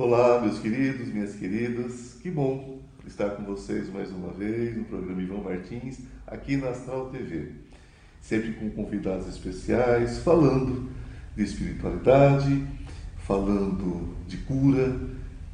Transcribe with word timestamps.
Olá, 0.00 0.40
meus 0.40 0.60
queridos, 0.60 1.08
minhas 1.08 1.34
queridas, 1.34 2.16
que 2.22 2.30
bom 2.30 2.78
estar 3.04 3.30
com 3.30 3.42
vocês 3.42 3.92
mais 3.92 4.08
uma 4.12 4.32
vez 4.32 4.76
no 4.76 4.84
programa 4.84 5.20
Ivan 5.20 5.42
Martins, 5.42 5.98
aqui 6.24 6.56
na 6.56 6.68
Astral 6.68 7.06
TV. 7.06 7.48
Sempre 8.20 8.52
com 8.52 8.70
convidados 8.70 9.26
especiais, 9.26 10.18
falando 10.18 10.88
de 11.34 11.42
espiritualidade, 11.42 12.64
falando 13.26 14.14
de 14.28 14.36
cura, 14.36 15.00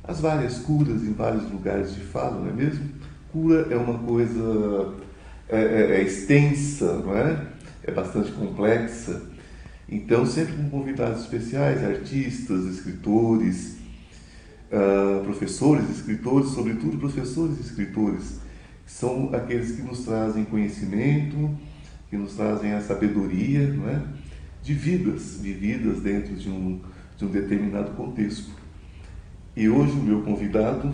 as 0.03 0.21
várias 0.21 0.59
curas 0.59 1.03
em 1.05 1.15
vários 1.15 1.51
lugares 1.51 1.95
de 1.95 2.01
fala, 2.01 2.39
não 2.39 2.51
é 2.51 2.53
mesmo? 2.53 2.87
Cura 3.33 3.69
é 3.71 3.77
uma 3.77 3.99
coisa 4.01 4.95
é, 5.49 5.57
é, 5.57 5.97
é 5.97 6.03
extensa, 6.03 6.99
não 6.99 7.17
é? 7.17 7.47
É 7.83 7.91
bastante 7.91 8.31
complexa. 8.33 9.23
Então, 9.89 10.27
sempre 10.27 10.53
com 10.53 10.69
convidados 10.69 11.23
especiais, 11.23 11.83
artistas, 11.83 12.67
escritores, 12.67 13.83
uh, 14.75 15.25
professores, 15.25 15.89
escritores, 15.89 16.49
sobretudo 16.51 16.99
professores 16.99 17.59
e 17.59 17.63
escritores, 17.63 18.41
são 18.85 19.31
aqueles 19.33 19.73
que 19.73 19.83
nos 19.83 20.01
trazem 20.01 20.45
conhecimento, 20.45 21.51
que 22.11 22.17
nos 22.17 22.35
trazem 22.35 22.73
a 22.73 22.81
sabedoria, 22.81 23.69
não 23.69 23.89
é? 23.89 24.03
De 24.63 24.75
vidas 24.75 25.39
vividas 25.41 26.01
dentro 26.01 26.35
de 26.35 26.49
um, 26.49 26.81
de 27.17 27.25
um 27.25 27.29
determinado 27.29 27.93
contexto. 27.93 28.51
E 29.57 29.69
hoje 29.69 29.93
o 29.93 30.03
meu 30.03 30.23
convidado, 30.23 30.93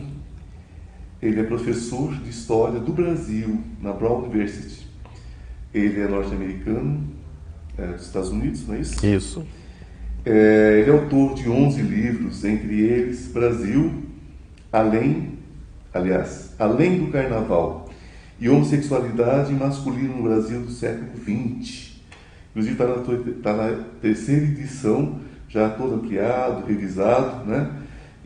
ele 1.23 1.41
é 1.41 1.45
professor 1.45 2.15
de 2.15 2.31
História 2.31 2.79
do 2.79 2.93
Brasil 2.93 3.61
na 3.81 3.93
Brown 3.93 4.25
University. 4.25 4.87
Ele 5.73 6.01
é 6.01 6.09
norte-americano, 6.09 7.05
é, 7.79 7.87
dos 7.87 8.07
Estados 8.07 8.31
Unidos, 8.31 8.67
não 8.67 8.75
é 8.75 8.81
isso? 8.81 9.07
Isso. 9.07 9.47
É, 10.25 10.81
ele 10.81 10.91
é 10.91 10.93
autor 10.93 11.35
de 11.35 11.49
11 11.49 11.81
livros, 11.81 12.45
entre 12.45 12.81
eles 12.81 13.29
Brasil, 13.29 14.05
Além, 14.73 15.39
aliás, 15.93 16.55
Além 16.59 17.05
do 17.05 17.11
Carnaval 17.11 17.89
e 18.39 18.49
Homossexualidade 18.49 19.53
Masculina 19.53 20.15
no 20.15 20.23
Brasil 20.23 20.61
do 20.61 20.71
século 20.71 21.11
XX. 21.17 21.91
Inclusive 22.51 22.73
está 22.73 22.87
na, 22.87 22.95
tá 23.43 23.53
na 23.55 23.85
terceira 24.01 24.45
edição, 24.45 25.21
já 25.49 25.71
todo 25.71 25.95
ampliado, 25.95 26.67
revisado, 26.67 27.45
né? 27.45 27.71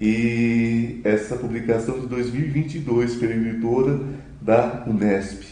E 0.00 1.00
essa 1.04 1.36
publicação 1.36 2.00
de 2.00 2.06
2022 2.06 3.14
pela 3.16 3.32
editora 3.32 4.00
da 4.40 4.84
Unesp. 4.86 5.44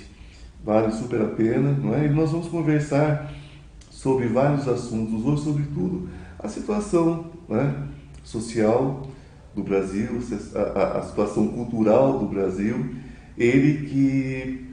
Vale 0.65 0.93
super 0.93 1.23
a 1.23 1.29
pena, 1.29 1.73
não 1.73 1.95
é? 1.95 2.07
E 2.07 2.09
nós 2.11 2.31
vamos 2.31 2.49
conversar 2.49 3.33
sobre 3.91 4.27
vários 4.27 4.69
assuntos, 4.69 5.25
hoje, 5.25 5.45
sobretudo, 5.45 6.09
a 6.43 6.49
situação 6.49 7.27
né, 7.49 7.75
social 8.25 9.09
do 9.55 9.63
Brasil, 9.63 10.21
a, 10.55 10.99
a, 10.99 11.03
situação 11.03 11.49
cultural 11.49 12.19
do 12.19 12.27
Brasil. 12.27 12.87
Ele 13.37 13.87
que 13.87 14.65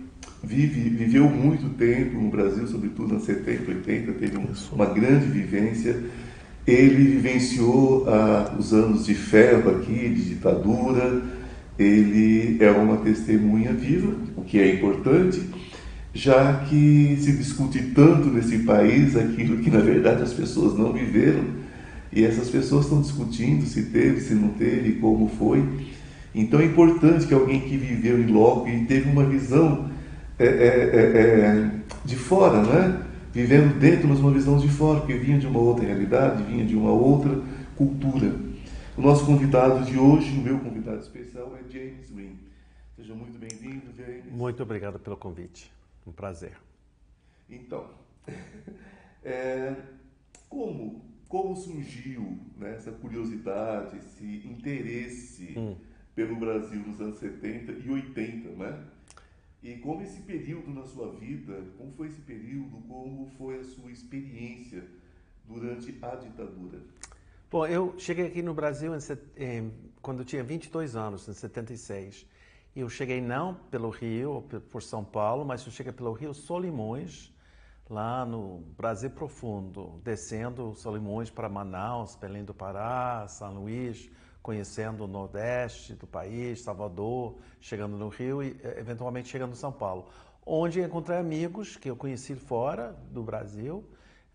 vive, 0.43 0.89
viveu 0.89 1.29
muito 1.29 1.69
tempo 1.77 2.19
no 2.19 2.29
Brasil, 2.29 2.67
sobretudo 2.67 3.13
nos 3.13 3.23
70, 3.23 3.71
80, 3.71 4.11
teve 4.13 4.37
um, 4.37 4.47
uma 4.71 4.85
grande 4.85 5.25
vivência. 5.27 6.01
Ele 6.65 7.03
vivenciou 7.15 8.05
ah, 8.07 8.55
os 8.57 8.73
anos 8.73 9.05
de 9.05 9.13
ferro 9.13 9.71
aqui, 9.71 10.09
de 10.09 10.29
ditadura. 10.29 11.21
Ele 11.77 12.57
é 12.63 12.69
uma 12.71 12.97
testemunha 12.97 13.71
viva, 13.71 14.13
o 14.35 14.41
que 14.41 14.59
é 14.59 14.75
importante 14.75 15.41
já 16.13 16.65
que 16.65 17.17
se 17.19 17.33
discute 17.33 17.81
tanto 17.93 18.29
nesse 18.29 18.59
país 18.59 19.15
aquilo 19.15 19.59
que 19.59 19.69
na 19.69 19.79
verdade 19.79 20.23
as 20.23 20.33
pessoas 20.33 20.77
não 20.77 20.91
viveram 20.91 21.43
e 22.11 22.23
essas 22.23 22.49
pessoas 22.49 22.85
estão 22.85 23.02
discutindo 23.02 23.65
se 23.65 23.83
teve, 23.83 24.20
se 24.20 24.33
não 24.33 24.49
teve, 24.49 24.93
como 24.93 25.30
foi. 25.30 25.64
Então 26.33 26.59
é 26.59 26.65
importante 26.65 27.27
que 27.27 27.33
alguém 27.33 27.61
que 27.61 27.77
viveu 27.77 28.20
em 28.20 28.27
loco 28.27 28.67
e 28.67 28.86
teve 28.86 29.09
uma 29.09 29.25
visão 29.25 29.89
é, 30.37 30.45
é, 30.45 30.47
é, 30.47 31.39
é, 31.42 31.71
de 32.05 32.15
fora, 32.15 32.64
né? 32.64 33.05
vivendo 33.31 33.77
dentro, 33.80 34.08
mas 34.08 34.20
uma 34.20 34.31
visão 34.31 34.58
de 34.58 34.67
fora, 34.67 34.99
porque 34.99 35.14
vinha 35.14 35.37
de 35.37 35.45
uma 35.45 35.59
outra 35.59 35.86
realidade, 35.86 36.43
vinha 36.43 36.65
de 36.65 36.76
uma 36.76 36.91
outra 36.91 37.39
cultura. 37.76 38.33
O 38.97 39.02
nosso 39.02 39.26
convidado 39.26 39.86
de 39.86 39.97
hoje, 39.97 40.31
o 40.31 40.41
meu 40.41 40.59
convidado 40.59 40.99
especial 40.99 41.55
é 41.55 41.71
James 41.71 42.09
Green. 42.09 42.37
Seja 42.95 43.14
muito 43.14 43.37
bem-vindo, 43.37 43.86
James. 43.95 44.26
Muito 44.31 44.64
obrigado 44.64 44.99
pelo 44.99 45.15
convite. 45.15 45.71
Um 46.09 46.11
prazer. 46.11 46.58
Então, 47.47 47.87
é, 49.23 49.75
como, 50.49 51.05
como 51.27 51.55
surgiu 51.55 52.39
né, 52.58 52.73
essa 52.75 52.92
curiosidade, 52.92 53.97
esse 53.97 54.47
interesse 54.47 55.53
hum. 55.55 55.75
pelo 56.15 56.36
Brasil 56.36 56.80
nos 56.80 56.99
anos 56.99 57.20
70 57.20 57.73
e 57.73 57.89
80, 57.92 58.49
né? 58.55 58.86
E 59.61 59.75
como 59.75 60.02
esse 60.02 60.21
período 60.21 60.71
na 60.73 60.83
sua 60.86 61.11
vida, 61.11 61.61
como 61.77 61.92
foi 61.92 62.08
esse 62.08 62.21
período, 62.21 62.81
como 62.87 63.30
foi 63.37 63.59
a 63.59 63.64
sua 63.64 63.91
experiência 63.91 64.83
durante 65.45 65.95
a 66.02 66.15
ditadura? 66.15 66.80
Bom, 67.52 67.67
eu 67.67 67.93
cheguei 67.99 68.26
aqui 68.26 68.41
no 68.41 68.53
Brasil 68.53 68.93
em, 68.95 68.99
em, 69.37 69.73
quando 70.02 70.20
eu 70.20 70.26
tinha 70.26 70.43
22 70.43 70.95
anos, 70.95 71.27
em 71.27 71.33
76. 71.33 72.26
Eu 72.75 72.87
cheguei 72.87 73.19
não 73.19 73.55
pelo 73.55 73.89
Rio, 73.89 74.45
por 74.71 74.83
São 74.83 75.03
Paulo, 75.03 75.43
mas 75.43 75.65
eu 75.65 75.71
cheguei 75.71 75.91
pelo 75.91 76.13
Rio 76.13 76.33
Solimões, 76.35 77.33
lá 77.89 78.23
no 78.23 78.59
Brasil 78.77 79.09
Profundo, 79.09 79.99
descendo 80.03 80.75
Solimões 80.75 81.31
para 81.31 81.49
Manaus, 81.49 82.15
Belém 82.15 82.45
do 82.45 82.53
Pará, 82.53 83.27
São 83.27 83.55
Luís, 83.55 84.09
conhecendo 84.43 85.05
o 85.05 85.08
Nordeste 85.08 85.95
do 85.95 86.05
país, 86.05 86.61
Salvador, 86.61 87.39
chegando 87.59 87.97
no 87.97 88.08
Rio 88.08 88.43
e 88.43 88.55
eh, 88.63 88.75
eventualmente 88.79 89.29
chegando 89.29 89.53
em 89.53 89.55
São 89.55 89.71
Paulo, 89.71 90.08
onde 90.45 90.79
encontrei 90.79 91.17
amigos 91.17 91.75
que 91.75 91.89
eu 91.89 91.95
conheci 91.95 92.35
fora 92.35 92.95
do 93.11 93.23
Brasil, 93.23 93.83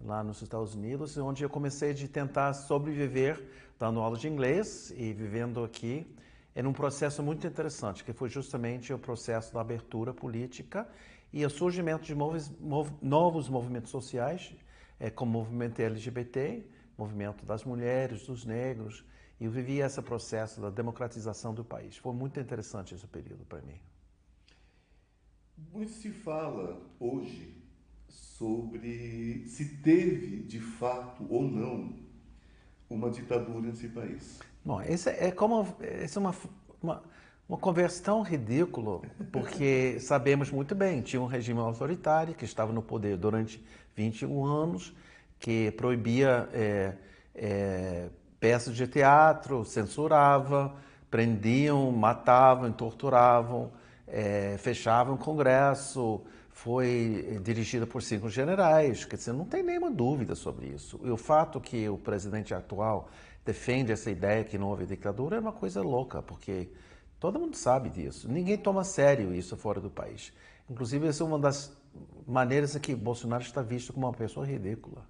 lá 0.01 0.25
nos 0.25 0.43
Estados 0.43 0.75
Unidos, 0.75 1.17
onde 1.17 1.45
eu 1.45 1.49
comecei 1.49 1.93
a 1.93 2.09
tentar 2.09 2.53
sobreviver 2.53 3.41
dando 3.79 4.01
aula 4.01 4.19
de 4.19 4.29
inglês 4.29 4.93
e 4.97 5.13
vivendo 5.13 5.63
aqui 5.63 6.05
em 6.55 6.65
um 6.67 6.73
processo 6.73 7.23
muito 7.23 7.47
interessante, 7.47 8.05
que 8.05 8.13
foi 8.13 8.29
justamente 8.29 8.93
o 8.93 8.99
processo 8.99 9.53
da 9.53 9.61
abertura 9.61 10.15
política 10.15 10.89
e 11.33 11.45
o 11.45 11.51
surgimento 11.51 12.05
de 12.05 12.15
novos, 12.15 13.49
movimentos 13.49 13.91
sociais, 13.91 14.55
é, 15.01 15.11
como 15.11 15.39
o 15.39 15.43
movimento 15.43 15.81
LGBT, 15.81 16.65
movimento 16.97 17.45
das 17.45 17.65
mulheres, 17.65 18.27
dos 18.27 18.45
negros, 18.45 19.05
e 19.41 19.47
eu 19.47 19.51
vivi 19.51 19.81
esse 19.81 20.01
processo 20.01 20.61
da 20.61 20.71
democratização 20.71 21.53
do 21.53 21.65
país. 21.65 21.97
Foi 21.97 22.13
muito 22.13 22.39
interessante 22.39 22.95
esse 22.95 23.07
período 23.07 23.45
para 23.45 23.61
mim. 23.63 23.81
Muito 25.73 25.91
se 25.91 26.11
fala 26.11 26.81
hoje 27.01 27.57
sobre 28.09 29.45
se 29.49 29.77
teve 29.79 30.45
de 30.45 30.61
fato 30.61 31.27
ou 31.29 31.43
não 31.43 31.97
uma 32.89 33.11
ditadura 33.11 33.61
nesse 33.61 33.89
país. 33.89 34.39
Bom, 34.65 34.81
isso 34.83 35.11
é 35.11 35.31
como 35.31 35.77
isso 36.03 36.19
é 36.19 36.21
uma, 36.21 36.35
uma, 36.83 37.03
uma 37.47 37.59
conversa 37.59 38.03
tão 38.03 38.23
ridícula, 38.23 39.03
porque 39.31 39.99
sabemos 40.01 40.51
muito 40.51 40.75
bem, 40.75 41.03
tinha 41.03 41.21
um 41.21 41.27
regime 41.27 41.61
autoritário 41.61 42.35
que 42.35 42.47
estava 42.47 42.73
no 42.73 42.81
poder 42.81 43.19
durante 43.19 43.63
21 43.95 44.45
anos, 44.45 44.95
que 45.39 45.71
proibia 45.73 46.49
é, 46.55 46.95
é, 47.35 48.09
peças 48.41 48.75
de 48.75 48.87
teatro, 48.87 49.67
censurava, 49.67 50.75
prendiam, 51.11 51.93
matavam, 51.93 52.73
torturavam, 52.73 53.71
é, 54.09 54.57
fechavam 54.59 55.17
o 55.17 55.19
Congresso, 55.19 56.23
foi 56.51 57.39
dirigida 57.43 57.87
por 57.87 58.03
cinco 58.03 58.31
generais, 58.31 59.05
quer 59.05 59.17
dizer, 59.17 59.33
não 59.35 59.45
tem 59.45 59.63
nenhuma 59.63 59.91
dúvida 59.91 60.35
sobre 60.35 60.69
isso. 60.69 60.99
E 61.05 61.11
o 61.11 61.17
fato 61.17 61.61
que 61.61 61.87
o 61.89 61.99
presidente 61.99 62.55
atual 62.55 63.11
defende 63.45 63.93
essa 63.93 64.11
ideia 64.11 64.43
que 64.45 64.57
não 64.57 64.69
houve 64.69 64.87
ditadura 64.87 65.37
é 65.37 65.41
uma 65.41 65.53
coisa 65.53 65.83
louca, 65.83 66.23
porque 66.23 66.69
todo 67.21 67.39
mundo 67.39 67.57
sabe 67.57 67.91
disso. 67.91 68.29
Ninguém 68.29 68.57
toma 68.57 68.85
sério 68.85 69.35
isso 69.35 69.57
fora 69.57 69.81
do 69.81 69.91
país. 69.91 70.33
Inclusive, 70.69 71.09
essa 71.09 71.23
é 71.23 71.27
uma 71.27 71.39
das 71.39 71.77
maneiras 72.27 72.75
em 72.75 72.81
que 72.81 72.95
Bolsonaro 72.95 73.43
está 73.43 73.61
visto 73.61 73.93
como 73.93 74.07
uma 74.07 74.13
pessoa 74.13 74.47
ridícula. 74.47 75.03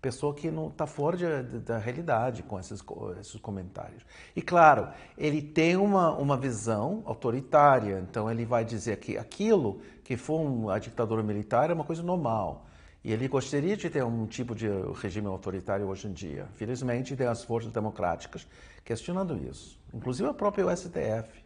Pessoa 0.00 0.34
que 0.34 0.50
não 0.50 0.68
está 0.68 0.86
fora 0.86 1.16
de, 1.42 1.60
da 1.60 1.78
realidade 1.78 2.42
com 2.42 2.58
esses, 2.58 2.82
esses 3.20 3.40
comentários. 3.40 4.04
E 4.36 4.42
claro, 4.42 4.88
ele 5.16 5.40
tem 5.40 5.76
uma, 5.76 6.14
uma 6.16 6.36
visão 6.36 7.02
autoritária, 7.06 8.04
então 8.06 8.30
ele 8.30 8.44
vai 8.44 8.64
dizer 8.64 8.98
que 8.98 9.16
aquilo 9.16 9.80
que 10.02 10.16
foi 10.16 10.44
uma 10.44 10.78
ditadura 10.78 11.22
militar 11.22 11.70
é 11.70 11.74
uma 11.74 11.84
coisa 11.84 12.02
normal. 12.02 12.66
E 13.04 13.12
ele 13.12 13.28
gostaria 13.28 13.76
de 13.76 13.90
ter 13.90 14.02
um 14.02 14.26
tipo 14.26 14.54
de 14.54 14.66
regime 14.94 15.26
autoritário 15.26 15.86
hoje 15.86 16.08
em 16.08 16.12
dia. 16.12 16.46
Felizmente, 16.54 17.14
tem 17.14 17.26
as 17.26 17.44
forças 17.44 17.70
democráticas 17.70 18.46
questionando 18.82 19.36
isso, 19.36 19.78
inclusive 19.92 20.26
a 20.26 20.32
própria 20.32 20.74
STF. 20.74 21.44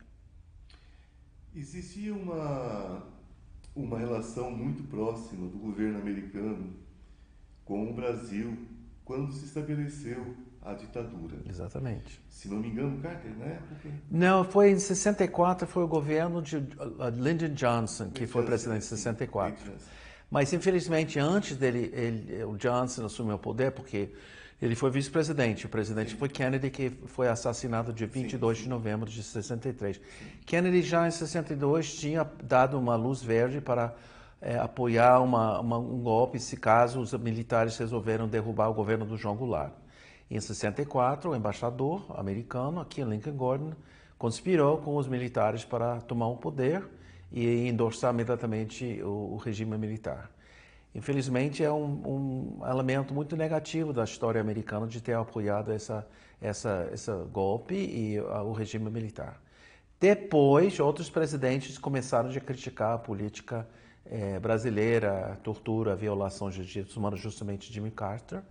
Existia 1.55 2.15
uma, 2.15 3.03
uma 3.75 3.99
relação 3.99 4.53
muito 4.53 4.85
próxima 4.85 5.49
do 5.49 5.59
governo 5.59 5.99
americano 5.99 6.75
com 7.65 7.91
o 7.91 7.93
Brasil 7.93 8.57
quando 9.05 9.33
se 9.33 9.47
estabeleceu 9.47 10.37
a 10.63 10.75
ditadura. 10.75 11.39
Exatamente. 11.49 12.21
Se 12.29 12.49
não 12.49 12.59
me 12.59 12.69
engano, 12.69 13.01
Carter, 13.01 13.37
na 13.37 13.47
época? 13.47 13.91
Não, 14.11 14.45
foi 14.45 14.71
em 14.71 14.79
64, 14.79 15.67
foi 15.67 15.83
o 15.83 15.89
governo 15.89 16.41
de 16.41 16.59
uh, 16.59 17.09
Lyndon 17.17 17.55
Johnson, 17.55 18.11
que 18.11 18.27
foi 18.27 18.45
presidente 18.45 18.85
em 18.85 18.89
64. 18.89 19.73
Mas, 20.31 20.53
infelizmente, 20.53 21.19
antes 21.19 21.57
dele, 21.57 21.91
ele, 21.95 22.45
o 22.45 22.57
Johnson 22.57 23.07
assumiu 23.07 23.37
o 23.37 23.39
poder, 23.39 23.73
porque 23.73 24.11
ele 24.61 24.75
foi 24.75 24.91
vice-presidente. 24.91 25.67
O 25.67 25.69
presidente 25.69 26.11
Sim. 26.11 26.17
foi 26.17 26.29
Kennedy, 26.29 26.71
que 26.71 26.91
foi 27.07 27.29
assassinado 27.29 27.93
dia 27.93 28.07
22 28.07 28.59
Sim. 28.59 28.65
de 28.65 28.69
novembro 28.69 29.09
de 29.09 29.23
63. 29.23 29.97
Sim. 29.97 30.03
Kennedy 30.45 30.83
já 30.83 31.07
em 31.07 31.11
62 31.11 31.95
tinha 31.95 32.27
dado 32.43 32.79
uma 32.79 32.97
luz 32.97 33.23
verde 33.23 33.61
para 33.61 33.95
é, 34.41 34.59
apoiar 34.59 35.21
uma, 35.21 35.61
uma, 35.61 35.79
um 35.79 36.01
golpe 36.01 36.39
se 36.39 36.57
caso 36.57 37.01
os 37.01 37.13
militares 37.15 37.77
resolveram 37.79 38.29
derrubar 38.29 38.69
o 38.69 38.75
governo 38.75 39.07
do 39.07 39.17
João 39.17 39.37
Goulart. 39.37 39.73
Em 40.31 40.39
64, 40.39 41.31
o 41.31 41.37
embaixador 41.37 42.05
americano 42.19 42.81
aqui 42.81 43.03
Lincoln 43.03 43.33
Gordon 43.33 43.73
conspirou 44.19 44.79
com 44.79 44.97
os 44.97 45.09
militares 45.09 45.65
para 45.65 46.01
tomar 46.03 46.27
o 46.29 46.37
poder 46.37 46.85
e 47.31 47.69
endossar 47.69 48.13
imediatamente 48.13 49.03
o, 49.03 49.35
o 49.35 49.37
regime 49.37 49.77
militar. 49.77 50.31
Infelizmente, 50.95 51.63
é 51.63 51.71
um, 51.71 52.59
um, 52.61 52.67
elemento 52.67 53.13
muito 53.13 53.37
negativo 53.37 53.93
da 53.93 54.05
história 54.05 54.41
americana 54.41 54.87
de 54.87 55.01
ter 55.01 55.15
apoiado 55.15 55.71
essa, 55.71 56.07
essa, 56.41 56.89
esse 56.93 57.13
golpe 57.31 57.75
e 57.75 58.19
o 58.21 58.53
regime 58.53 58.91
militar. 58.91 59.41
Depois, 60.01 60.81
outros 60.81 61.11
presidentes 61.11 61.77
começaram 61.77 62.31
a 62.31 62.41
criticar 62.41 62.95
a 62.95 62.99
política 62.99 63.69
eh, 64.07 64.39
brasileira, 64.39 65.33
a 65.33 65.37
tortura, 65.37 65.93
a 65.93 65.97
violação 65.97 66.49
de 66.51 66.65
direitos 66.65 66.97
humanos, 66.97 67.21
justamente 67.21 67.73
Jimmy 67.73 67.91
Carter. 67.91 68.43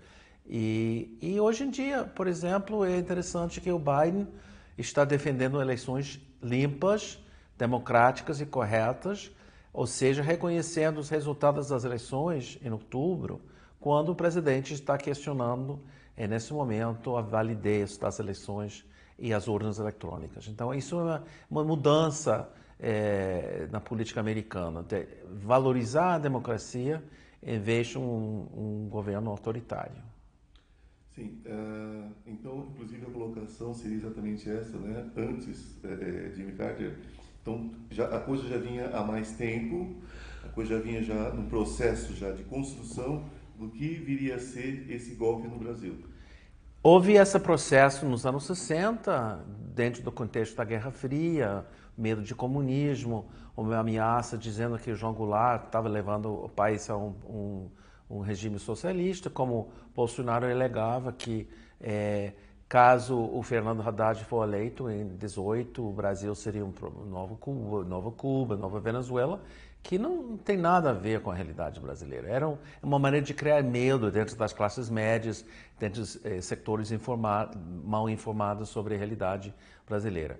E, 0.45 1.17
e 1.21 1.39
hoje 1.39 1.63
em 1.63 1.69
dia, 1.69 2.03
por 2.03 2.27
exemplo, 2.27 2.85
é 2.85 2.97
interessante 2.97 3.59
que 3.59 3.71
o 3.71 3.79
Biden 3.79 4.27
está 4.77 5.03
defendendo 5.03 5.61
eleições 5.61 6.21
limpas, 6.41 7.19
democráticas 7.57 8.39
e 8.39 8.45
corretas, 8.45 9.31
ou 9.73 9.85
seja, 9.85 10.21
reconhecendo 10.21 10.99
os 10.99 11.09
resultados 11.09 11.69
das 11.69 11.83
eleições 11.83 12.59
em 12.63 12.71
outubro, 12.71 13.41
quando 13.79 14.09
o 14.09 14.15
presidente 14.15 14.73
está 14.73 14.97
questionando, 14.97 15.79
é, 16.15 16.27
nesse 16.27 16.53
momento, 16.53 17.15
a 17.15 17.21
validez 17.21 17.97
das 17.97 18.19
eleições 18.19 18.85
e 19.19 19.33
as 19.33 19.47
urnas 19.47 19.79
eletrônicas. 19.79 20.47
Então, 20.47 20.73
isso 20.73 20.99
é 20.99 21.03
uma, 21.03 21.23
uma 21.49 21.63
mudança 21.63 22.49
é, 22.79 23.67
na 23.71 23.79
política 23.79 24.19
americana, 24.19 24.83
de 24.83 25.07
valorizar 25.43 26.15
a 26.15 26.19
democracia 26.19 27.03
em 27.41 27.59
vez 27.59 27.87
de 27.87 27.97
um, 27.97 28.47
um 28.53 28.89
governo 28.89 29.29
autoritário. 29.29 30.01
Sim, 31.15 31.41
uh, 31.47 32.11
então, 32.27 32.67
inclusive, 32.69 33.05
a 33.07 33.09
colocação 33.09 33.73
seria 33.73 33.97
exatamente 33.97 34.47
essa, 34.47 34.77
né? 34.77 35.09
Antes 35.17 35.83
é, 35.83 36.31
Jimmy 36.35 36.51
Carter 36.51 36.95
então, 37.41 37.71
já, 37.89 38.05
a 38.05 38.19
coisa 38.19 38.47
já 38.47 38.57
vinha 38.57 38.89
há 38.89 39.03
mais 39.03 39.31
tempo, 39.31 39.95
a 40.43 40.49
coisa 40.49 40.75
já 40.75 40.81
vinha 40.81 41.03
já 41.03 41.29
num 41.31 41.47
processo 41.47 42.13
já 42.15 42.31
de 42.31 42.43
construção 42.43 43.25
do 43.57 43.69
que 43.69 43.87
viria 43.95 44.35
a 44.35 44.39
ser 44.39 44.85
esse 44.89 45.15
golpe 45.15 45.47
no 45.47 45.57
Brasil. 45.57 45.95
Houve 46.83 47.13
esse 47.13 47.39
processo 47.39 48.05
nos 48.05 48.25
anos 48.25 48.45
60, 48.45 49.45
dentro 49.75 50.03
do 50.03 50.11
contexto 50.11 50.55
da 50.55 50.63
Guerra 50.63 50.91
Fria, 50.91 51.65
medo 51.97 52.21
de 52.21 52.35
comunismo, 52.35 53.25
uma 53.55 53.77
ameaça 53.77 54.37
dizendo 54.37 54.77
que 54.77 54.93
João 54.93 55.13
Goulart 55.13 55.65
estava 55.65 55.89
levando 55.89 56.45
o 56.45 56.47
país 56.47 56.89
a 56.89 56.95
um, 56.95 57.15
um, 57.27 57.69
um 58.09 58.19
regime 58.19 58.59
socialista, 58.59 59.29
como 59.29 59.69
Bolsonaro 59.95 60.45
alegava 60.45 61.11
que 61.11 61.47
é, 61.81 62.33
Caso 62.69 63.17
o 63.17 63.41
Fernando 63.41 63.81
Haddad 63.81 64.25
for 64.25 64.43
eleito 64.45 64.89
em 64.89 65.07
18, 65.15 65.87
o 65.87 65.93
Brasil 65.93 66.35
seria 66.35 66.65
um 66.65 66.73
novo 67.05 67.37
Cuba, 67.37 67.85
nova 67.85 68.11
Cuba, 68.11 68.57
nova 68.57 68.77
Venezuela, 68.81 69.41
que 69.81 69.97
não 69.97 70.35
tem 70.35 70.57
nada 70.57 70.89
a 70.89 70.93
ver 70.93 71.21
com 71.21 71.31
a 71.31 71.33
realidade 71.33 71.79
brasileira. 71.79 72.27
Era 72.27 72.59
uma 72.83 72.99
maneira 72.99 73.25
de 73.25 73.33
criar 73.33 73.63
medo 73.63 74.11
dentro 74.11 74.35
das 74.35 74.51
classes 74.51 74.89
médias, 74.89 75.45
dentro 75.79 76.01
dos 76.01 76.19
eh, 76.25 76.41
setores 76.41 76.91
mal 77.85 78.09
informados 78.09 78.67
sobre 78.67 78.95
a 78.95 78.97
realidade 78.97 79.55
brasileira. 79.87 80.37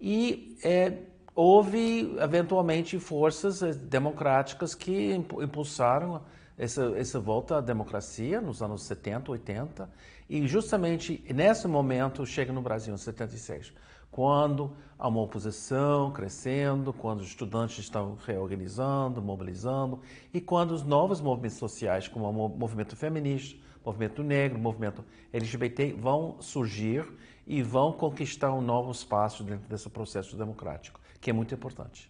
E 0.00 0.58
é, 0.64 1.04
houve, 1.36 2.16
eventualmente, 2.18 2.98
forças 2.98 3.62
eh, 3.62 3.74
democráticas 3.74 4.74
que 4.74 5.14
impulsaram 5.14 6.20
essa, 6.58 6.92
essa 6.96 7.20
volta 7.20 7.58
à 7.58 7.60
democracia 7.60 8.40
nos 8.40 8.60
anos 8.60 8.82
70, 8.82 9.30
80 9.30 9.88
e 10.30 10.46
justamente 10.46 11.24
nesse 11.34 11.66
momento 11.66 12.24
chega 12.24 12.52
no 12.52 12.62
Brasil, 12.62 12.94
em 12.94 12.96
76, 12.96 13.72
quando 14.12 14.76
há 14.96 15.08
uma 15.08 15.20
oposição 15.22 16.12
crescendo, 16.12 16.92
quando 16.92 17.18
os 17.18 17.26
estudantes 17.26 17.78
estão 17.78 18.16
reorganizando, 18.24 19.20
mobilizando, 19.20 20.00
e 20.32 20.40
quando 20.40 20.70
os 20.70 20.84
novos 20.84 21.20
movimentos 21.20 21.56
sociais, 21.56 22.06
como 22.06 22.30
o 22.30 22.48
movimento 22.48 22.94
feminista, 22.94 23.58
movimento 23.84 24.22
negro, 24.22 24.56
movimento 24.56 25.04
LGBT, 25.32 25.94
vão 25.94 26.40
surgir 26.40 27.04
e 27.44 27.60
vão 27.60 27.92
conquistar 27.92 28.52
um 28.52 28.60
novo 28.60 28.92
espaço 28.92 29.42
dentro 29.42 29.68
desse 29.68 29.90
processo 29.90 30.36
democrático, 30.36 31.00
que 31.20 31.30
é 31.30 31.32
muito 31.32 31.52
importante. 31.52 32.08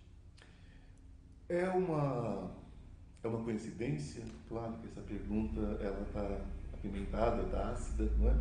É 1.48 1.66
uma, 1.70 2.50
é 3.24 3.28
uma 3.28 3.42
coincidência, 3.42 4.22
claro 4.46 4.74
que 4.74 4.88
essa 4.88 5.00
pergunta 5.00 5.60
ela 5.80 6.02
está 6.02 6.59
apimentada, 6.80 7.42
da 7.44 7.70
ácida, 7.70 8.10
não 8.18 8.30
é? 8.30 8.34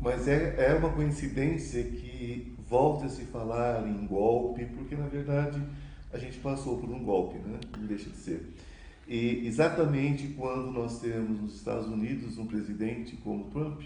Mas 0.00 0.28
é, 0.28 0.70
é 0.70 0.74
uma 0.74 0.90
coincidência 0.90 1.82
que 1.82 2.54
volte 2.68 3.06
a 3.06 3.08
se 3.08 3.24
falar 3.24 3.86
em 3.86 4.06
golpe, 4.06 4.64
porque 4.66 4.94
na 4.94 5.06
verdade 5.06 5.60
a 6.12 6.18
gente 6.18 6.38
passou 6.38 6.78
por 6.78 6.88
um 6.88 7.02
golpe, 7.02 7.38
né? 7.38 7.58
Não 7.76 7.86
deixa 7.86 8.08
de 8.10 8.16
ser. 8.16 8.54
E 9.06 9.46
exatamente 9.46 10.28
quando 10.28 10.70
nós 10.70 11.00
temos 11.00 11.40
nos 11.40 11.54
Estados 11.56 11.86
Unidos 11.86 12.38
um 12.38 12.46
presidente 12.46 13.16
como 13.16 13.50
Trump. 13.50 13.82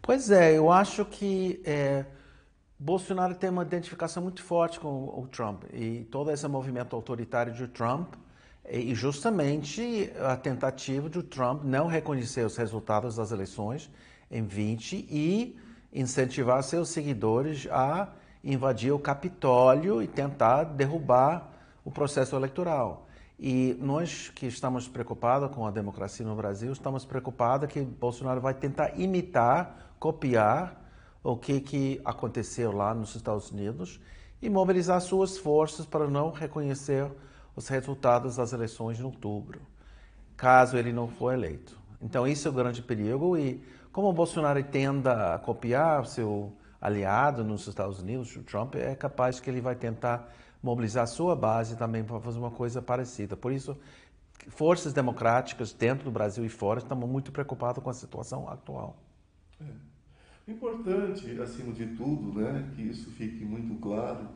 Pois 0.00 0.30
é, 0.30 0.56
eu 0.56 0.70
acho 0.70 1.04
que 1.04 1.60
é, 1.64 2.04
Bolsonaro 2.78 3.34
tem 3.34 3.50
uma 3.50 3.62
identificação 3.62 4.22
muito 4.22 4.42
forte 4.42 4.80
com 4.80 5.04
o 5.04 5.28
Trump 5.30 5.64
e 5.72 6.04
todo 6.10 6.30
esse 6.30 6.46
movimento 6.48 6.96
autoritário 6.96 7.52
de 7.52 7.68
Trump 7.68 8.14
e 8.68 8.94
justamente 8.94 10.12
a 10.20 10.36
tentativa 10.36 11.08
do 11.08 11.22
Trump 11.22 11.64
não 11.64 11.86
reconhecer 11.86 12.44
os 12.46 12.56
resultados 12.56 13.16
das 13.16 13.32
eleições 13.32 13.90
em 14.30 14.44
20 14.44 15.06
e 15.10 15.58
incentivar 15.92 16.62
seus 16.62 16.88
seguidores 16.88 17.66
a 17.70 18.08
invadir 18.42 18.92
o 18.92 18.98
Capitólio 18.98 20.02
e 20.02 20.06
tentar 20.06 20.64
derrubar 20.64 21.50
o 21.84 21.90
processo 21.90 22.34
eleitoral. 22.36 23.08
E 23.38 23.76
nós 23.80 24.30
que 24.30 24.46
estamos 24.46 24.86
preocupados 24.88 25.50
com 25.50 25.66
a 25.66 25.70
democracia 25.70 26.24
no 26.24 26.36
Brasil, 26.36 26.72
estamos 26.72 27.04
preocupados 27.04 27.68
que 27.68 27.80
Bolsonaro 27.80 28.40
vai 28.40 28.54
tentar 28.54 28.98
imitar, 28.98 29.94
copiar 29.98 30.80
o 31.22 31.36
que, 31.36 31.60
que 31.60 32.00
aconteceu 32.04 32.72
lá 32.72 32.94
nos 32.94 33.14
Estados 33.16 33.50
Unidos 33.50 34.00
e 34.40 34.48
mobilizar 34.48 35.00
suas 35.00 35.36
forças 35.36 35.84
para 35.84 36.08
não 36.08 36.30
reconhecer 36.30 37.10
os 37.54 37.68
resultados 37.68 38.36
das 38.36 38.52
eleições 38.52 38.98
em 38.98 39.02
outubro, 39.02 39.60
caso 40.36 40.76
ele 40.76 40.92
não 40.92 41.08
for 41.08 41.32
eleito. 41.32 41.78
Então, 42.00 42.26
isso 42.26 42.48
é 42.48 42.50
o 42.50 42.54
grande 42.54 42.82
perigo 42.82 43.36
e 43.36 43.62
como 43.92 44.08
o 44.08 44.12
Bolsonaro 44.12 44.62
tenda 44.64 45.34
a 45.34 45.38
copiar 45.38 46.06
seu 46.06 46.52
aliado 46.80 47.44
nos 47.44 47.66
Estados 47.68 48.00
Unidos, 48.00 48.34
o 48.34 48.42
Trump, 48.42 48.74
é 48.74 48.94
capaz 48.94 49.38
que 49.38 49.48
ele 49.48 49.60
vai 49.60 49.76
tentar 49.76 50.32
mobilizar 50.62 51.06
sua 51.06 51.36
base 51.36 51.76
também 51.76 52.02
para 52.02 52.18
fazer 52.18 52.38
uma 52.38 52.50
coisa 52.50 52.80
parecida. 52.80 53.36
Por 53.36 53.52
isso, 53.52 53.76
forças 54.48 54.92
democráticas 54.92 55.72
dentro 55.72 56.04
do 56.04 56.10
Brasil 56.10 56.44
e 56.44 56.48
fora 56.48 56.80
estão 56.80 56.96
muito 56.96 57.30
preocupadas 57.30 57.82
com 57.82 57.90
a 57.90 57.94
situação 57.94 58.48
atual. 58.48 58.96
É. 59.60 59.92
Importante, 60.50 61.40
acima 61.40 61.72
de 61.72 61.86
tudo, 61.94 62.40
né, 62.40 62.68
que 62.74 62.82
isso 62.82 63.10
fique 63.12 63.44
muito 63.44 63.80
claro 63.80 64.28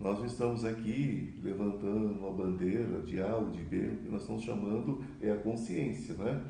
nós 0.00 0.18
não 0.18 0.26
estamos 0.26 0.64
aqui 0.64 1.34
levantando 1.42 2.18
uma 2.18 2.30
bandeira 2.30 3.00
de 3.02 3.20
A 3.20 3.36
ou 3.36 3.50
de 3.50 3.62
B, 3.62 3.76
o 3.76 3.96
que 3.96 4.08
nós 4.10 4.22
estamos 4.22 4.42
chamando 4.42 5.02
é 5.20 5.30
a 5.30 5.36
consciência, 5.36 6.14
né? 6.14 6.42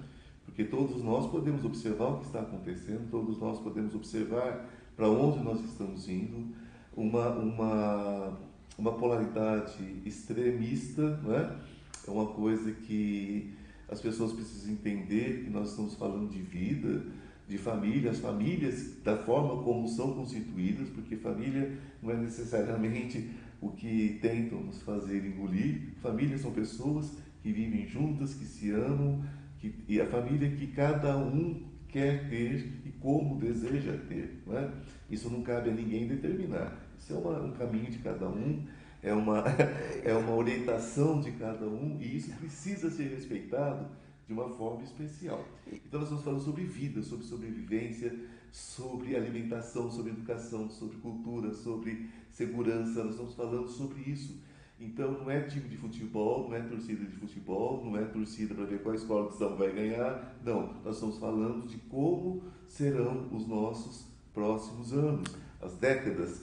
Porque 0.45 0.65
todos 0.65 1.03
nós 1.03 1.31
podemos 1.31 1.65
observar 1.65 2.07
o 2.07 2.19
que 2.19 2.27
está 2.27 2.41
acontecendo, 2.41 3.11
todos 3.11 3.39
nós 3.39 3.59
podemos 3.59 3.95
observar 3.95 4.69
para 4.97 5.09
onde 5.09 5.43
nós 5.43 5.61
estamos 5.65 6.09
indo, 6.09 6.55
uma, 6.97 7.31
uma, 7.31 8.39
uma 8.79 8.93
polaridade 8.93 10.03
extremista, 10.05 11.17
né? 11.19 11.59
É 12.07 12.11
uma 12.11 12.27
coisa 12.27 12.71
que 12.73 13.53
as 13.89 14.01
pessoas 14.01 14.33
precisam 14.33 14.73
entender 14.73 15.45
que 15.45 15.51
nós 15.51 15.71
estamos 15.71 15.95
falando 15.95 16.31
de 16.31 16.41
vida, 16.41 17.05
de 17.49 17.59
família, 17.59 18.11
as 18.11 18.19
famílias 18.19 18.97
da 19.03 19.17
forma 19.17 19.63
como 19.63 19.87
são 19.89 20.15
constituídas, 20.15 20.89
porque 20.89 21.17
família 21.17 21.79
não 22.03 22.11
é 22.11 22.17
necessariamente 22.17 23.31
o 23.61 23.71
que 23.71 24.19
tentam 24.21 24.61
nos 24.61 24.83
fazer 24.83 25.25
engolir. 25.25 25.93
Famílias 26.03 26.41
são 26.41 26.53
pessoas 26.53 27.19
que 27.43 27.53
vivem 27.53 27.87
juntas, 27.87 28.35
que 28.35 28.45
se 28.45 28.71
amam, 28.71 29.23
que, 29.59 29.75
e 29.87 30.01
a 30.01 30.07
família 30.07 30.51
que 30.51 30.69
cada 30.69 31.17
um 31.19 31.63
quer 31.89 32.29
ter 32.29 32.81
e 32.85 32.91
como 33.01 33.39
deseja 33.39 33.93
ter. 34.09 34.43
Né? 34.47 34.71
Isso 35.11 35.31
não 35.31 35.43
cabe 35.43 35.71
a 35.71 35.75
ninguém 35.75 36.09
determinar. 36.09 36.77
Isso 36.99 37.13
é 37.13 37.17
uma, 37.17 37.41
um 37.43 37.53
caminho 37.53 37.91
de 37.91 37.99
cada 37.99 38.27
um, 38.29 38.65
é 39.03 39.13
uma, 39.13 39.45
é 40.03 40.15
uma 40.15 40.35
orientação 40.35 41.21
de 41.21 41.33
cada 41.33 41.67
um 41.67 41.99
e 42.01 42.17
isso 42.17 42.33
precisa 42.37 42.91
ser 42.91 43.09
respeitado 43.09 43.87
de 44.27 44.33
uma 44.33 44.49
forma 44.49 44.83
especial. 44.83 45.45
Então 45.71 46.01
nós 46.01 46.09
estamos 46.09 46.25
falando 46.25 46.45
sobre 46.45 46.65
vida, 46.65 47.03
sobre 47.03 47.25
sobrevivência, 47.27 48.15
sobre 48.51 49.17
alimentação, 49.17 49.91
sobre 49.91 50.13
educação, 50.13 50.71
sobre 50.71 50.97
cultura, 50.99 51.53
sobre 51.53 52.09
segurança, 52.31 53.05
nós 53.05 53.13
estamos 53.13 53.35
falando 53.35 53.69
sobre 53.69 54.01
isso. 54.03 54.41
Então 54.81 55.13
não 55.13 55.31
é 55.31 55.41
time 55.43 55.69
de 55.69 55.77
futebol, 55.77 56.49
não 56.49 56.57
é 56.57 56.61
torcida 56.61 57.05
de 57.05 57.17
futebol, 57.17 57.85
não 57.85 57.97
é 57.97 58.05
torcida 58.05 58.55
para 58.55 58.65
ver 58.65 58.83
qual 58.83 58.95
escola 58.95 59.31
que 59.31 59.45
vai 59.57 59.73
ganhar. 59.73 60.37
Não, 60.45 60.75
nós 60.85 60.97
estamos 60.97 61.19
falando 61.19 61.67
de 61.67 61.79
como 61.79 62.43
serão 62.67 63.29
os 63.33 63.47
nossos 63.47 64.07
próximos 64.33 64.93
anos, 64.93 65.29
as 65.61 65.75
décadas, 65.75 66.43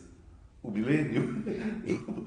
o 0.63 0.71
milênio. 0.71 1.43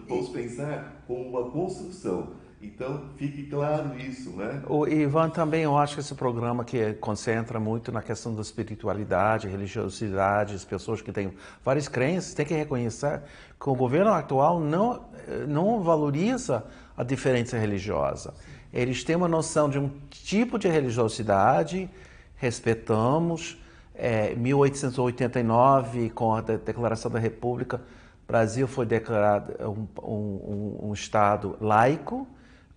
Vamos 0.08 0.28
pensar 0.28 1.04
como 1.06 1.28
uma 1.28 1.50
construção. 1.50 2.34
Então, 2.64 3.10
fique 3.16 3.44
claro 3.44 3.98
isso, 3.98 4.30
né? 4.30 4.62
O 4.66 4.86
Ivan, 4.86 5.28
também 5.28 5.62
eu 5.62 5.76
acho 5.76 5.94
que 5.94 6.00
esse 6.00 6.14
programa 6.14 6.64
que 6.64 6.94
concentra 6.94 7.60
muito 7.60 7.92
na 7.92 8.00
questão 8.00 8.34
da 8.34 8.40
espiritualidade, 8.40 9.46
religiosidade, 9.48 10.54
as 10.54 10.64
pessoas 10.64 11.02
que 11.02 11.12
têm 11.12 11.34
várias 11.62 11.88
crenças, 11.88 12.32
tem 12.32 12.46
que 12.46 12.54
reconhecer 12.54 13.22
que 13.60 13.68
o 13.68 13.74
governo 13.74 14.12
atual 14.12 14.60
não, 14.60 15.04
não 15.46 15.82
valoriza 15.82 16.64
a 16.96 17.04
diferença 17.04 17.58
religiosa. 17.58 18.32
Eles 18.72 19.04
têm 19.04 19.14
uma 19.14 19.28
noção 19.28 19.68
de 19.68 19.78
um 19.78 19.90
tipo 20.10 20.58
de 20.58 20.68
religiosidade, 20.68 21.90
respeitamos. 22.36 23.60
É, 23.96 24.34
1889, 24.34 26.10
com 26.10 26.34
a 26.34 26.40
Declaração 26.40 27.08
da 27.08 27.18
República, 27.20 27.80
Brasil 28.26 28.66
foi 28.66 28.86
declarado 28.86 29.52
um, 29.68 29.86
um, 30.02 30.88
um 30.88 30.92
Estado 30.92 31.56
laico, 31.60 32.26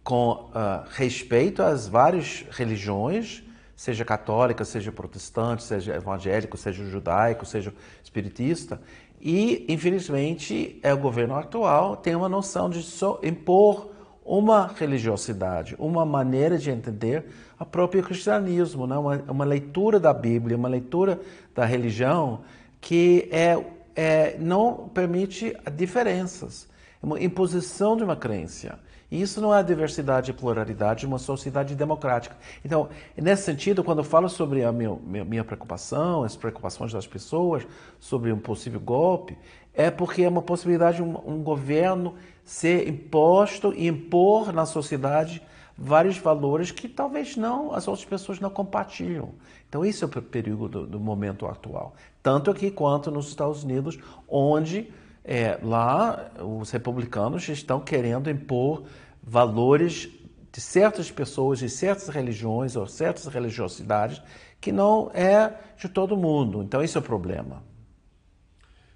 com 0.08 0.32
uh, 0.32 0.88
respeito 0.92 1.62
às 1.62 1.86
várias 1.86 2.46
religiões, 2.52 3.44
seja 3.76 4.06
católica, 4.06 4.64
seja 4.64 4.90
protestante, 4.90 5.64
seja 5.64 5.98
evangélico, 5.98 6.56
seja 6.56 6.86
judaico, 6.86 7.46
seja 7.46 7.74
espiritista. 8.02 8.80
E, 9.20 9.66
infelizmente, 9.68 10.80
é 10.82 10.94
o 10.94 10.98
governo 10.98 11.36
atual 11.36 11.98
tem 11.98 12.16
uma 12.16 12.30
noção 12.30 12.70
de 12.70 12.80
impor 13.22 13.90
uma 14.24 14.68
religiosidade, 14.68 15.76
uma 15.78 16.06
maneira 16.06 16.58
de 16.58 16.72
entender 16.72 17.26
o 17.60 17.66
próprio 17.66 18.02
cristianismo, 18.02 18.88
né? 18.88 18.98
uma, 18.98 19.18
uma 19.28 19.44
leitura 19.44 20.00
da 20.00 20.14
Bíblia, 20.14 20.56
uma 20.56 20.70
leitura 20.70 21.20
da 21.54 21.66
religião 21.66 22.44
que 22.80 23.28
é, 23.30 23.62
é, 23.94 24.38
não 24.40 24.88
permite 24.88 25.54
diferenças, 25.76 26.66
uma 27.04 27.22
imposição 27.22 27.98
de 27.98 28.06
uma 28.06 28.16
crença. 28.16 28.80
E 29.10 29.22
isso 29.22 29.40
não 29.40 29.56
é 29.56 29.64
diversidade 29.64 30.32
e 30.32 30.34
pluralidade 30.34 31.02
de 31.02 31.06
uma 31.06 31.18
sociedade 31.18 31.76
democrática. 31.76 32.36
Então, 32.64 32.90
nesse 33.16 33.44
sentido, 33.44 33.84
quando 33.84 34.00
eu 34.00 34.04
falo 34.04 34.28
sobre 34.28 34.66
a 34.66 34.72
minha, 34.72 34.96
minha 35.24 35.44
preocupação, 35.46 36.24
as 36.24 36.36
preocupações 36.36 36.92
das 36.92 37.08
pessoas 37.08 37.66
sobre 38.00 38.34
um 38.34 38.40
possível 38.40 38.82
golpe, 38.82 39.38
é 39.74 39.90
porque 39.90 40.24
é 40.24 40.30
uma 40.30 40.42
possibilidade 40.42 40.98
de 40.98 41.04
um, 41.04 41.18
um 41.26 41.42
governo 41.42 42.16
ser 42.44 42.88
imposto 42.88 43.74
e 43.74 43.88
impor 43.88 44.52
na 44.52 44.66
sociedade 44.66 45.42
vários 45.78 46.18
valores 46.18 46.72
que 46.72 46.90
talvez 46.90 47.38
não 47.38 47.74
as 47.74 47.88
outras 47.88 48.06
pessoas 48.06 48.40
não 48.40 48.50
compartilham. 48.50 49.36
Então, 49.70 49.86
isso 49.86 50.04
é 50.04 50.08
o 50.08 50.22
perigo 50.22 50.68
do, 50.68 50.86
do 50.86 51.00
momento 51.00 51.46
atual. 51.46 51.94
Tanto 52.22 52.52
aqui 52.52 52.72
quanto 52.72 53.10
nos 53.12 53.28
Estados 53.30 53.64
Unidos, 53.64 54.00
onde 54.28 54.92
é, 55.28 55.60
lá 55.62 56.32
os 56.42 56.72
republicanos 56.72 57.48
estão 57.50 57.82
querendo 57.82 58.30
impor 58.30 58.86
valores 59.22 60.10
de 60.54 60.62
certas 60.62 61.12
pessoas, 61.12 61.60
de 61.60 61.70
certas 61.70 62.08
religiões 62.08 62.78
ou 62.78 62.88
certas 62.88 63.28
religiosidades 63.28 64.22
que 64.62 64.72
não 64.72 65.12
é 65.14 65.54
de 65.78 65.90
todo 65.90 66.16
mundo. 66.16 66.64
Então, 66.64 66.82
esse 66.82 66.96
é 66.96 67.00
o 67.02 67.04
problema. 67.04 67.62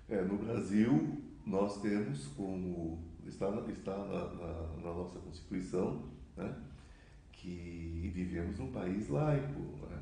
É, 0.09 0.21
no 0.21 0.37
Brasil, 0.37 1.21
nós 1.45 1.81
temos 1.81 2.27
como 2.27 3.03
está, 3.27 3.49
está 3.69 3.97
na, 3.97 4.25
na, 4.33 4.53
na 4.83 4.93
nossa 4.93 5.19
Constituição 5.19 6.01
né, 6.37 6.55
que 7.33 8.09
vivemos 8.13 8.57
num 8.57 8.71
país 8.71 9.09
laico. 9.09 9.59
Né? 9.89 9.97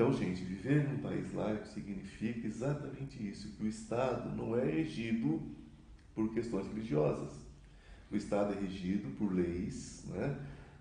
Então, 0.00 0.14
gente, 0.14 0.42
viver 0.42 0.88
num 0.88 0.96
país 0.96 1.30
laico 1.34 1.68
significa 1.68 2.46
exatamente 2.46 3.22
isso, 3.28 3.50
que 3.50 3.64
o 3.64 3.68
Estado 3.68 4.34
não 4.34 4.58
é 4.58 4.64
regido 4.64 5.42
por 6.14 6.32
questões 6.32 6.66
religiosas. 6.68 7.30
O 8.10 8.16
Estado 8.16 8.54
é 8.54 8.60
regido 8.62 9.14
por 9.18 9.30
leis, 9.30 10.02
né? 10.08 10.38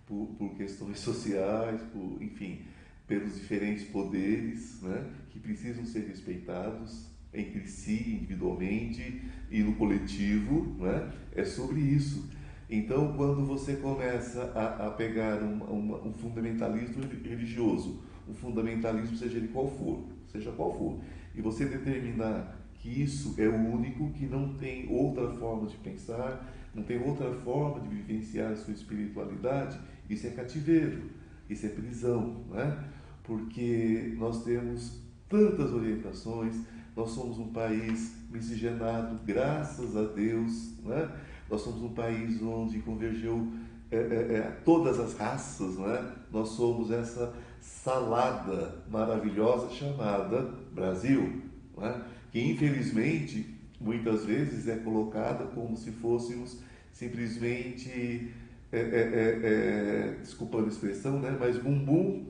por, 0.08 0.26
por 0.38 0.56
questões 0.56 1.00
sociais, 1.04 1.82
por, 1.92 2.24
enfim, 2.24 2.62
pelos 3.06 3.36
diferentes 3.36 3.84
poderes 3.90 4.82
né? 4.82 5.12
que 5.32 5.38
precisam 5.38 5.86
ser 5.86 6.08
respeitados 6.08 7.10
entre 7.34 7.68
si, 7.68 8.14
individualmente 8.14 9.22
e 9.52 9.62
no 9.62 9.76
coletivo. 9.76 10.78
Né? 10.82 11.12
É 11.36 11.44
sobre 11.44 11.82
isso. 11.82 12.30
Então, 12.70 13.18
quando 13.18 13.46
você 13.46 13.76
começa 13.76 14.44
a, 14.56 14.88
a 14.88 14.92
pegar 14.92 15.44
um, 15.44 16.08
um 16.08 16.14
fundamentalismo 16.14 17.04
religioso, 17.22 18.08
o 18.30 18.34
fundamentalismo, 18.34 19.18
seja 19.18 19.38
ele 19.38 19.48
qual 19.50 19.68
for, 19.68 20.04
seja 20.28 20.52
qual 20.52 20.78
for, 20.78 21.00
e 21.36 21.42
você 21.42 21.66
determinar 21.66 22.58
que 22.76 23.02
isso 23.02 23.36
é 23.38 23.48
o 23.48 23.56
único, 23.56 24.10
que 24.12 24.26
não 24.26 24.54
tem 24.54 24.88
outra 24.90 25.30
forma 25.32 25.68
de 25.68 25.76
pensar, 25.78 26.50
não 26.74 26.84
tem 26.84 27.02
outra 27.02 27.32
forma 27.32 27.82
de 27.82 27.90
vivenciar 27.90 28.52
a 28.52 28.56
sua 28.56 28.74
espiritualidade, 28.74 29.80
isso 30.10 30.28
é 30.28 30.30
cativeiro, 30.30 31.10
isso 31.50 31.66
é 31.66 31.70
prisão, 31.70 32.46
né? 32.50 32.86
porque 33.24 34.16
nós 34.18 34.44
temos 34.44 35.02
tantas 35.28 35.72
orientações, 35.72 36.56
nós 36.96 37.12
somos 37.12 37.38
um 37.38 37.52
país 37.52 38.16
miscigenado, 38.32 39.20
graças 39.26 39.96
a 39.96 40.04
Deus, 40.04 40.78
né? 40.84 41.12
nós 41.50 41.62
somos 41.62 41.82
um 41.82 41.94
país 41.94 42.42
onde 42.42 42.80
convergeu 42.80 43.48
é, 43.92 43.98
é, 43.98 44.38
é, 44.38 44.42
todas 44.64 45.00
as 45.00 45.18
raças, 45.18 45.78
né? 45.78 46.14
nós 46.32 46.50
somos 46.50 46.92
essa 46.92 47.34
salada 47.70 48.76
maravilhosa 48.90 49.70
chamada 49.70 50.50
Brasil, 50.74 51.44
né? 51.78 52.02
que 52.32 52.42
infelizmente 52.42 53.56
muitas 53.80 54.26
vezes 54.26 54.68
é 54.68 54.76
colocada 54.78 55.46
como 55.46 55.78
se 55.78 55.92
fôssemos 55.92 56.58
simplesmente, 56.92 58.32
é, 58.72 58.80
é, 58.80 58.82
é, 58.82 59.40
é, 59.44 60.16
desculpando 60.20 60.66
a 60.66 60.70
expressão, 60.70 61.20
né? 61.20 61.38
mas 61.40 61.58
bumbum, 61.58 62.26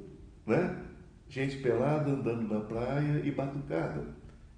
né? 0.46 0.76
gente 1.30 1.58
pelada 1.58 2.12
andando 2.12 2.54
na 2.54 2.60
praia 2.60 3.22
e 3.24 3.32
batucada. 3.32 4.04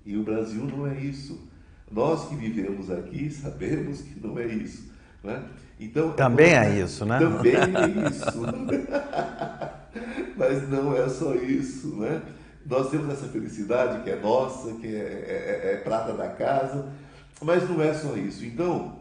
E 0.03 0.17
o 0.17 0.23
Brasil 0.23 0.65
não 0.65 0.87
é 0.87 0.99
isso. 0.99 1.47
Nós 1.89 2.27
que 2.27 2.35
vivemos 2.35 2.89
aqui 2.89 3.29
sabemos 3.29 4.01
que 4.01 4.19
não 4.19 4.37
é 4.39 4.47
isso. 4.47 4.91
Né? 5.23 5.43
Então, 5.79 6.13
também 6.13 6.53
é 6.53 6.79
isso, 6.79 7.05
né? 7.05 7.19
Também 7.19 7.53
é 7.53 8.09
isso. 8.09 8.41
Mas 10.37 10.69
não 10.69 10.95
é 10.95 11.07
só 11.09 11.35
isso, 11.35 11.95
né? 11.97 12.21
Nós 12.65 12.89
temos 12.89 13.09
essa 13.09 13.27
felicidade 13.27 14.03
que 14.03 14.09
é 14.09 14.19
nossa, 14.19 14.73
que 14.75 14.87
é, 14.87 14.99
é, 14.99 15.69
é, 15.69 15.73
é 15.73 15.77
prata 15.77 16.13
da 16.13 16.29
casa, 16.29 16.93
mas 17.41 17.67
não 17.67 17.81
é 17.81 17.91
só 17.91 18.15
isso. 18.15 18.45
Então, 18.45 18.99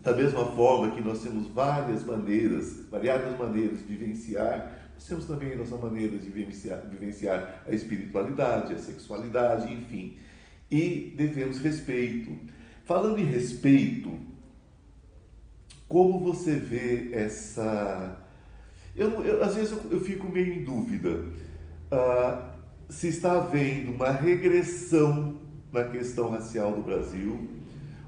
da 0.00 0.12
mesma 0.12 0.44
forma 0.44 0.90
que 0.90 1.00
nós 1.00 1.22
temos 1.22 1.46
várias 1.48 2.04
maneiras, 2.04 2.80
variadas 2.90 3.38
maneiras 3.38 3.78
de 3.78 3.84
vivenciar, 3.84 4.90
nós 4.94 5.06
temos 5.06 5.24
também 5.26 5.52
a 5.52 5.56
nossa 5.56 5.76
maneira 5.76 6.18
de 6.18 6.28
vivenciar, 6.28 6.82
vivenciar 6.90 7.62
a 7.66 7.72
espiritualidade, 7.72 8.74
a 8.74 8.78
sexualidade, 8.78 9.72
enfim. 9.72 10.18
E 10.70 11.14
devemos 11.16 11.58
respeito. 11.58 12.36
Falando 12.84 13.18
em 13.18 13.24
respeito, 13.24 14.18
como 15.88 16.20
você 16.20 16.56
vê 16.56 17.10
essa. 17.12 18.16
Eu, 18.94 19.24
eu 19.24 19.42
às 19.42 19.54
vezes 19.54 19.72
eu, 19.72 19.80
eu, 19.90 20.00
fico 20.00 20.30
meio 20.30 20.54
em 20.54 20.64
dúvida. 20.64 21.24
Ah, 21.90 22.50
se 22.88 23.08
está 23.08 23.32
havendo 23.32 23.92
uma 23.92 24.10
regressão 24.10 25.36
na 25.72 25.84
questão 25.84 26.30
racial 26.30 26.72
do 26.72 26.82
Brasil, 26.82 27.48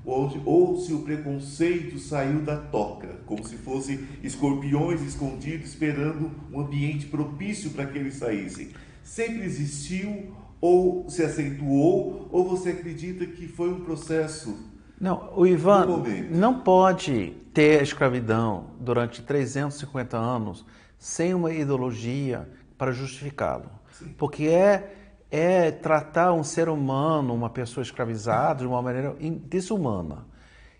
ou, 0.04 0.30
ou 0.44 0.76
se 0.76 0.92
o 0.92 1.02
preconceito 1.02 1.98
saiu 1.98 2.40
da 2.40 2.56
toca, 2.56 3.20
como 3.24 3.44
se 3.46 3.56
fossem 3.56 4.00
escorpiões 4.22 5.00
escondidos 5.02 5.68
esperando 5.68 6.30
um 6.52 6.60
ambiente 6.60 7.06
propício 7.06 7.70
para 7.70 7.86
que 7.86 7.98
eles 7.98 8.14
saíssem. 8.14 8.70
Sempre 9.04 9.44
existiu 9.44 10.34
ou 10.60 11.08
se 11.08 11.22
acentuou, 11.24 12.28
ou 12.30 12.48
você 12.48 12.70
acredita 12.70 13.26
que 13.26 13.48
foi 13.48 13.72
um 13.72 13.80
processo? 13.80 14.56
Não, 15.00 15.32
o 15.36 15.44
Ivan 15.44 16.04
não 16.30 16.60
pode 16.60 17.34
ter 17.52 17.82
escravidão 17.82 18.66
durante 18.80 19.22
350 19.22 20.16
anos 20.16 20.64
sem 20.98 21.34
uma 21.34 21.52
ideologia 21.52 22.48
para 22.78 22.92
justificá-lo. 22.92 23.70
Porque 24.16 24.46
é, 24.46 24.94
é 25.30 25.70
tratar 25.70 26.32
um 26.32 26.42
ser 26.42 26.68
humano, 26.68 27.34
uma 27.34 27.50
pessoa 27.50 27.82
escravizada, 27.82 28.60
de 28.60 28.66
uma 28.66 28.80
maneira 28.80 29.14
desumana. 29.44 30.26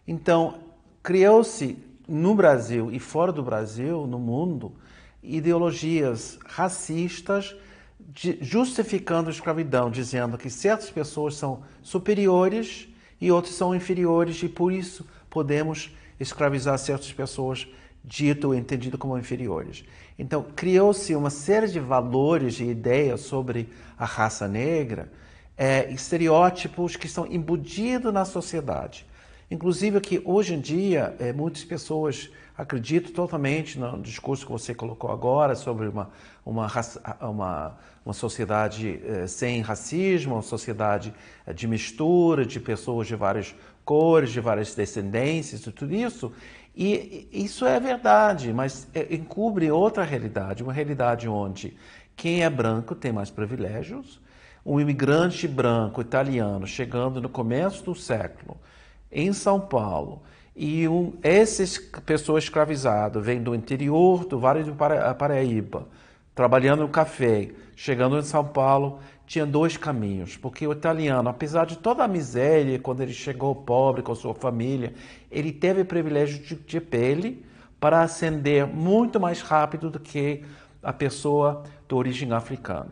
Então, 0.06 0.60
criou-se 1.02 1.78
no 2.08 2.34
Brasil 2.34 2.90
e 2.90 2.98
fora 2.98 3.32
do 3.32 3.42
Brasil, 3.42 4.06
no 4.06 4.18
mundo, 4.18 4.72
ideologias 5.22 6.38
racistas 6.44 7.54
justificando 8.40 9.28
a 9.28 9.32
escravidão, 9.32 9.90
dizendo 9.90 10.36
que 10.36 10.50
certas 10.50 10.90
pessoas 10.90 11.36
são 11.36 11.62
superiores 11.82 12.88
e 13.20 13.30
outras 13.30 13.54
são 13.54 13.74
inferiores 13.74 14.42
e 14.42 14.48
por 14.48 14.72
isso 14.72 15.06
podemos 15.30 15.94
escravizar 16.22 16.78
certas 16.78 17.12
pessoas 17.12 17.66
dito 18.04 18.48
ou 18.48 18.54
entendido 18.54 18.98
como 18.98 19.18
inferiores. 19.18 19.84
Então, 20.18 20.44
criou-se 20.56 21.14
uma 21.14 21.30
série 21.30 21.68
de 21.68 21.78
valores 21.78 22.58
e 22.60 22.64
ideias 22.64 23.20
sobre 23.20 23.68
a 23.98 24.04
raça 24.04 24.48
negra, 24.48 25.10
é, 25.56 25.90
estereótipos 25.92 26.96
que 26.96 27.06
estão 27.06 27.26
embutidos 27.26 28.12
na 28.12 28.24
sociedade. 28.24 29.06
Inclusive 29.50 30.00
que 30.00 30.22
hoje 30.24 30.54
em 30.54 30.60
dia, 30.60 31.14
é, 31.18 31.32
muitas 31.32 31.62
pessoas 31.62 32.30
acreditam 32.56 33.12
totalmente 33.12 33.78
no 33.78 34.00
discurso 34.00 34.46
que 34.46 34.52
você 34.52 34.74
colocou 34.74 35.10
agora 35.10 35.54
sobre 35.54 35.88
uma, 35.88 36.10
uma, 36.44 36.70
uma, 37.20 37.78
uma 38.04 38.14
sociedade 38.14 39.00
é, 39.04 39.26
sem 39.26 39.60
racismo, 39.60 40.34
uma 40.34 40.42
sociedade 40.42 41.12
é, 41.46 41.52
de 41.52 41.66
mistura 41.66 42.46
de 42.46 42.58
pessoas 42.60 43.06
de 43.06 43.14
várias 43.14 43.54
cores, 43.84 44.30
de 44.30 44.40
várias 44.40 44.74
descendências 44.74 45.66
e 45.66 45.72
tudo 45.72 45.94
isso. 45.94 46.32
E 46.74 47.28
isso 47.32 47.66
é 47.66 47.78
verdade, 47.78 48.52
mas 48.52 48.88
é, 48.94 49.14
encobre 49.14 49.70
outra 49.70 50.04
realidade, 50.04 50.62
uma 50.62 50.72
realidade 50.72 51.28
onde 51.28 51.76
quem 52.16 52.42
é 52.42 52.50
branco 52.50 52.94
tem 52.94 53.12
mais 53.12 53.30
privilégios. 53.30 54.20
Um 54.64 54.80
imigrante 54.80 55.48
branco 55.48 56.00
italiano 56.00 56.66
chegando 56.66 57.20
no 57.20 57.28
começo 57.28 57.84
do 57.84 57.94
século 57.94 58.56
em 59.10 59.32
São 59.32 59.60
Paulo 59.60 60.22
e 60.54 60.86
um, 60.86 61.14
essas 61.22 61.78
pessoas 61.78 62.44
escravizadas 62.44 63.24
vêm 63.24 63.42
do 63.42 63.54
interior 63.54 64.24
do 64.24 64.38
Vale 64.38 64.62
do 64.62 64.74
Paraíba, 64.74 65.88
trabalhando 66.34 66.80
no 66.80 66.88
café, 66.88 67.50
chegando 67.74 68.18
em 68.18 68.22
São 68.22 68.44
Paulo, 68.44 69.00
tinha 69.32 69.46
dois 69.46 69.78
caminhos, 69.78 70.36
porque 70.36 70.66
o 70.66 70.72
italiano, 70.72 71.26
apesar 71.30 71.64
de 71.64 71.78
toda 71.78 72.04
a 72.04 72.08
miséria, 72.08 72.78
quando 72.78 73.00
ele 73.00 73.14
chegou 73.14 73.54
pobre 73.54 74.02
com 74.02 74.14
sua 74.14 74.34
família, 74.34 74.92
ele 75.30 75.50
teve 75.50 75.84
privilégio 75.84 76.38
de, 76.40 76.54
de 76.54 76.78
pele 76.78 77.42
para 77.80 78.02
ascender 78.02 78.66
muito 78.66 79.18
mais 79.18 79.40
rápido 79.40 79.88
do 79.88 79.98
que 79.98 80.42
a 80.82 80.92
pessoa 80.92 81.62
de 81.88 81.94
origem 81.94 82.30
africana. 82.30 82.90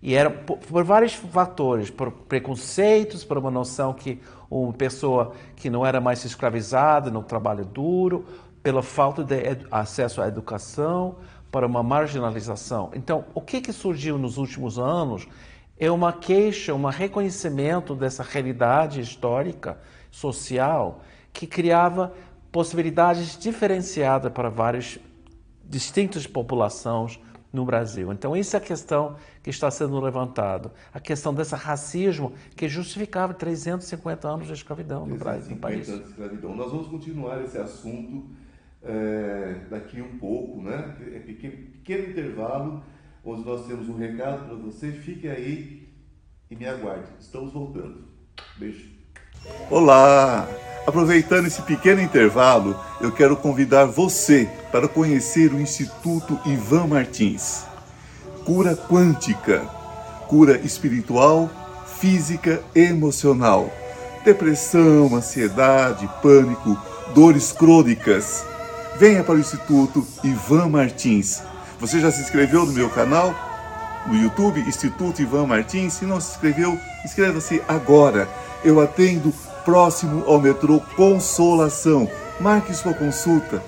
E 0.00 0.14
era 0.14 0.30
por, 0.30 0.56
por, 0.56 0.82
vários 0.82 1.12
fatores, 1.12 1.90
por 1.90 2.10
preconceitos, 2.10 3.22
por 3.22 3.36
uma 3.36 3.50
noção 3.50 3.92
que 3.92 4.18
uma 4.50 4.72
pessoa 4.72 5.34
que 5.54 5.68
não 5.68 5.84
era 5.84 6.00
mais 6.00 6.24
escravizada 6.24 7.10
no 7.10 7.22
trabalho 7.22 7.66
duro, 7.66 8.24
pela 8.62 8.82
falta 8.82 9.22
de 9.22 9.58
acesso 9.70 10.22
à 10.22 10.26
educação, 10.26 11.16
para 11.50 11.66
uma 11.66 11.82
marginalização. 11.82 12.90
Então, 12.94 13.26
o 13.34 13.42
que, 13.42 13.60
que 13.60 13.74
surgiu 13.74 14.16
nos 14.16 14.38
últimos 14.38 14.78
anos 14.78 15.28
é 15.78 15.90
uma 15.90 16.12
queixa, 16.12 16.74
um 16.74 16.84
reconhecimento 16.86 17.94
dessa 17.94 18.22
realidade 18.22 19.00
histórica, 19.00 19.78
social, 20.10 21.02
que 21.32 21.46
criava 21.46 22.12
possibilidades 22.50 23.38
diferenciadas 23.38 24.30
para 24.32 24.48
várias 24.50 24.98
distintas 25.64 26.26
populações 26.26 27.18
no 27.52 27.64
Brasil. 27.64 28.12
Então, 28.12 28.34
essa 28.34 28.56
é 28.56 28.58
a 28.58 28.60
questão 28.60 29.16
que 29.42 29.50
está 29.50 29.70
sendo 29.70 30.00
levantada. 30.00 30.72
A 30.92 31.00
questão 31.00 31.34
desse 31.34 31.54
racismo 31.54 32.32
que 32.56 32.68
justificava 32.68 33.34
350 33.34 34.28
anos 34.28 34.46
de 34.46 34.52
escravidão 34.54 35.06
no, 35.06 35.16
Brasil, 35.16 35.54
no 35.54 35.60
país. 35.60 35.88
Anos 35.88 36.04
de 36.04 36.10
escravidão. 36.10 36.56
Nós 36.56 36.70
vamos 36.70 36.88
continuar 36.88 37.42
esse 37.42 37.58
assunto 37.58 38.26
é, 38.82 39.60
daqui 39.70 40.00
um 40.00 40.18
pouco, 40.18 40.62
né? 40.62 40.96
É 41.14 41.18
pequeno, 41.18 41.56
pequeno 41.72 42.10
intervalo 42.10 42.82
onde 43.24 43.44
nós 43.44 43.66
temos 43.66 43.88
um 43.88 43.96
recado 43.96 44.46
para 44.46 44.54
você. 44.54 44.92
Fique 44.92 45.28
aí 45.28 45.88
e 46.50 46.56
me 46.56 46.66
aguarde. 46.66 47.06
Estamos 47.20 47.52
voltando. 47.52 48.04
Beijo. 48.56 48.90
Olá! 49.70 50.48
Aproveitando 50.86 51.46
esse 51.46 51.62
pequeno 51.62 52.00
intervalo, 52.00 52.76
eu 53.00 53.12
quero 53.12 53.36
convidar 53.36 53.84
você 53.84 54.48
para 54.72 54.88
conhecer 54.88 55.52
o 55.52 55.60
Instituto 55.60 56.38
Ivan 56.44 56.88
Martins. 56.88 57.64
Cura 58.44 58.74
quântica, 58.74 59.60
cura 60.26 60.58
espiritual, 60.58 61.48
física 62.00 62.60
e 62.74 62.80
emocional. 62.80 63.72
Depressão, 64.24 65.14
ansiedade, 65.14 66.08
pânico, 66.20 66.76
dores 67.14 67.52
crônicas. 67.52 68.44
Venha 68.98 69.22
para 69.22 69.36
o 69.36 69.38
Instituto 69.38 70.04
Ivan 70.24 70.68
Martins 70.68 71.42
você 71.82 71.98
já 71.98 72.12
se 72.12 72.22
inscreveu 72.22 72.64
no 72.64 72.72
meu 72.72 72.88
canal? 72.88 73.34
No 74.06 74.14
YouTube, 74.14 74.60
Instituto 74.60 75.20
Ivan 75.20 75.48
Martins? 75.48 75.94
Se 75.94 76.06
não 76.06 76.20
se 76.20 76.30
inscreveu, 76.30 76.78
inscreva-se 77.04 77.60
agora. 77.66 78.28
Eu 78.64 78.80
atendo 78.80 79.32
próximo 79.64 80.22
ao 80.26 80.40
metrô 80.40 80.78
Consolação. 80.94 82.08
Marque 82.40 82.72
sua 82.72 82.94
consulta. 82.94 83.60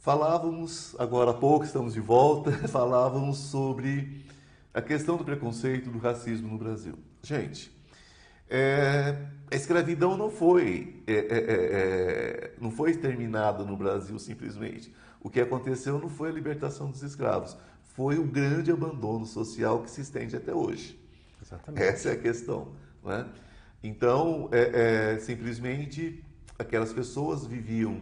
Falávamos, 0.00 0.94
agora 0.98 1.30
há 1.30 1.34
pouco, 1.34 1.64
estamos 1.64 1.94
de 1.94 2.00
volta, 2.00 2.52
falávamos 2.68 3.38
sobre 3.38 4.26
a 4.74 4.82
questão 4.82 5.16
do 5.16 5.24
preconceito, 5.24 5.88
do 5.88 5.98
racismo 5.98 6.50
no 6.50 6.58
Brasil. 6.58 6.98
Gente, 7.22 7.74
é, 8.50 9.16
a 9.50 9.56
escravidão 9.56 10.14
não 10.18 10.30
foi, 10.30 11.02
é, 11.06 11.12
é, 11.14 11.16
é, 11.16 11.56
é 12.50 12.54
não 12.60 12.70
foi 12.70 12.90
exterminada 12.90 13.64
no 13.64 13.78
Brasil 13.78 14.18
simplesmente. 14.18 14.92
O 15.22 15.30
que 15.30 15.40
aconteceu 15.40 15.98
não 15.98 16.08
foi 16.08 16.30
a 16.30 16.32
libertação 16.32 16.90
dos 16.90 17.02
escravos, 17.02 17.56
foi 17.94 18.18
o 18.18 18.24
grande 18.24 18.72
abandono 18.72 19.24
social 19.24 19.82
que 19.82 19.90
se 19.90 20.00
estende 20.00 20.34
até 20.34 20.52
hoje. 20.52 20.98
Exatamente. 21.40 21.82
Essa 21.82 22.08
é 22.10 22.12
a 22.12 22.18
questão. 22.18 22.72
Né? 23.04 23.26
Então, 23.82 24.48
é, 24.50 25.14
é, 25.14 25.18
simplesmente, 25.18 26.24
aquelas 26.58 26.92
pessoas 26.92 27.46
viviam, 27.46 28.00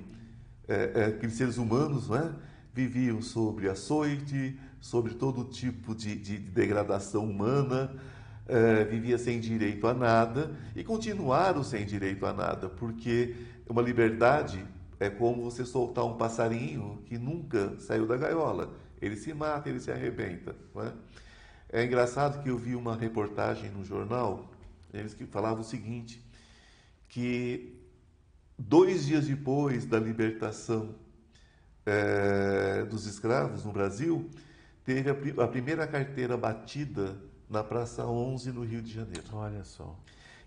é, 0.66 0.92
é 0.94 1.04
aqueles 1.06 1.34
seres 1.34 1.58
humanos, 1.58 2.08
né? 2.08 2.34
viviam 2.72 3.20
sobre 3.20 3.68
açoite, 3.68 4.58
sobre 4.80 5.14
todo 5.14 5.44
tipo 5.44 5.94
de, 5.94 6.16
de, 6.16 6.38
de 6.38 6.50
degradação 6.50 7.28
humana, 7.28 7.94
é, 8.46 8.84
vivia 8.84 9.18
sem 9.18 9.38
direito 9.38 9.86
a 9.86 9.94
nada 9.94 10.56
e 10.74 10.82
continuaram 10.82 11.62
sem 11.62 11.84
direito 11.84 12.24
a 12.24 12.32
nada, 12.32 12.68
porque 12.68 13.34
uma 13.68 13.82
liberdade 13.82 14.64
é 15.00 15.08
como 15.08 15.42
você 15.42 15.64
soltar 15.64 16.04
um 16.04 16.18
passarinho 16.18 17.02
que 17.06 17.16
nunca 17.16 17.80
saiu 17.80 18.06
da 18.06 18.18
gaiola. 18.18 18.70
Ele 19.00 19.16
se 19.16 19.32
mata, 19.32 19.70
ele 19.70 19.80
se 19.80 19.90
arrebenta. 19.90 20.54
É? 21.72 21.80
é 21.80 21.84
engraçado 21.84 22.42
que 22.42 22.50
eu 22.50 22.58
vi 22.58 22.76
uma 22.76 22.94
reportagem 22.94 23.70
no 23.70 23.82
jornal, 23.82 24.52
eles 24.92 25.14
que 25.14 25.24
falavam 25.24 25.62
o 25.62 25.64
seguinte, 25.64 26.22
que 27.08 27.80
dois 28.58 29.06
dias 29.06 29.26
depois 29.26 29.86
da 29.86 29.98
libertação 29.98 30.94
é, 31.86 32.84
dos 32.84 33.06
escravos 33.06 33.64
no 33.64 33.72
Brasil, 33.72 34.28
teve 34.84 35.08
a, 35.08 35.44
a, 35.44 35.48
primeira 35.48 35.86
carteira 35.86 36.36
batida 36.36 37.16
na 37.48 37.64
Praça 37.64 38.04
11, 38.04 38.52
no 38.52 38.62
Rio 38.64 38.82
de 38.82 38.92
Janeiro. 38.92 39.24
Olha 39.32 39.64
só. 39.64 39.98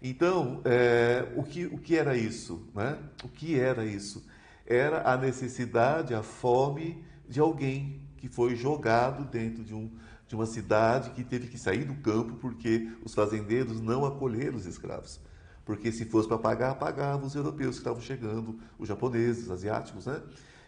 Então, 0.02 0.62
é, 0.64 1.26
o, 1.36 1.44
que, 1.44 1.66
o 1.66 1.78
que 1.80 1.98
era 1.98 2.16
isso? 2.16 2.70
Né? 2.76 3.00
O 3.24 3.30
que 3.30 3.60
era 3.60 3.84
isso? 3.84 4.24
Era 4.66 5.10
a 5.10 5.18
necessidade, 5.18 6.14
a 6.14 6.24
fome 6.24 7.04
de 7.28 7.40
alguém 7.40 8.02
que 8.18 8.30
foi 8.30 8.56
jogado 8.56 9.26
dentro 9.26 9.64
de, 9.64 9.74
um, 9.74 9.92
de 10.28 10.36
uma 10.36 10.46
cidade 10.46 11.12
que 11.12 11.24
teve 11.24 11.48
que 11.48 11.58
sair 11.58 11.84
do 11.84 11.96
campo 11.96 12.36
porque 12.36 12.90
os 13.04 13.14
fazendeiros 13.14 13.82
não 13.82 14.06
acolheram 14.06 14.56
os 14.56 14.66
escravos. 14.66 15.20
Porque 15.66 15.92
se 15.92 16.06
fosse 16.06 16.28
para 16.28 16.38
pagar, 16.38 16.76
pagavam 16.76 17.26
os 17.26 17.36
europeus 17.36 17.76
que 17.76 17.82
estavam 17.82 18.02
chegando, 18.02 18.60
os 18.78 18.88
japoneses, 18.88 19.46
os 19.46 19.52
asiáticos, 19.52 20.06
né? 20.06 20.22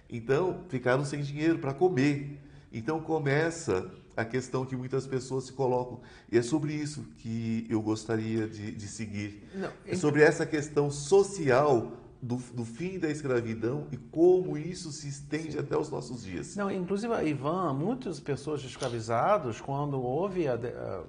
Então, 0.10 0.64
ficaram 0.70 1.04
sem 1.04 1.22
dinheiro 1.22 1.60
para 1.60 1.74
comer. 1.74 2.40
Então 2.72 3.00
começa 3.00 3.90
a 4.16 4.24
questão 4.24 4.66
que 4.66 4.76
muitas 4.76 5.08
pessoas 5.08 5.46
se 5.46 5.54
colocam. 5.54 6.02
E 6.32 6.38
é 6.38 6.42
sobre 6.42 6.74
isso 6.74 7.04
que 7.18 7.66
eu 7.70 7.82
gostaria 7.82 8.48
de, 8.48 8.72
de 8.72 8.88
seguir. 8.88 9.48
Não, 9.56 9.72
é 9.86 9.96
sobre 9.96 10.22
essa 10.22 10.46
questão 10.46 10.92
social 10.92 12.05
do, 12.26 12.38
do, 12.38 12.66
fim 12.66 12.98
da 12.98 13.08
escravidão 13.08 13.88
e 13.92 13.98
como 13.98 14.58
isso 14.58 14.92
se 14.92 15.08
estende 15.08 15.60
até 15.60 15.78
os 15.78 15.92
nossos 15.92 16.24
dias. 16.24 16.56
Não, 16.56 16.72
inclusive, 16.72 17.14
Ivan, 17.24 17.74
muitas 17.74 18.20
pessoas 18.20 18.64
escravizadas, 18.64 19.62
quando 19.62 20.02
houve 20.02 20.48
a, 20.48 20.56
de, 20.56 20.70
a, 20.70 21.04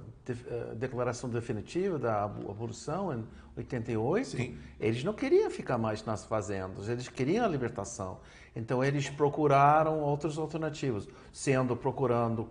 a 0.70 0.74
declaração 0.74 1.31
definitiva 1.31 1.98
da 1.98 2.24
abolição 2.24 3.14
em 3.14 3.24
88, 3.57 4.29
Sim. 4.29 4.59
eles 4.79 5.02
não 5.02 5.14
queriam 5.14 5.50
ficar 5.50 5.79
mais 5.79 6.05
nas 6.05 6.26
fazendas, 6.26 6.87
eles 6.87 7.09
queriam 7.09 7.46
a 7.46 7.48
libertação. 7.48 8.20
Então, 8.55 8.85
eles 8.85 9.09
procuraram 9.09 10.00
outras 10.00 10.37
alternativas, 10.37 11.09
sendo 11.33 11.74
procurando 11.74 12.46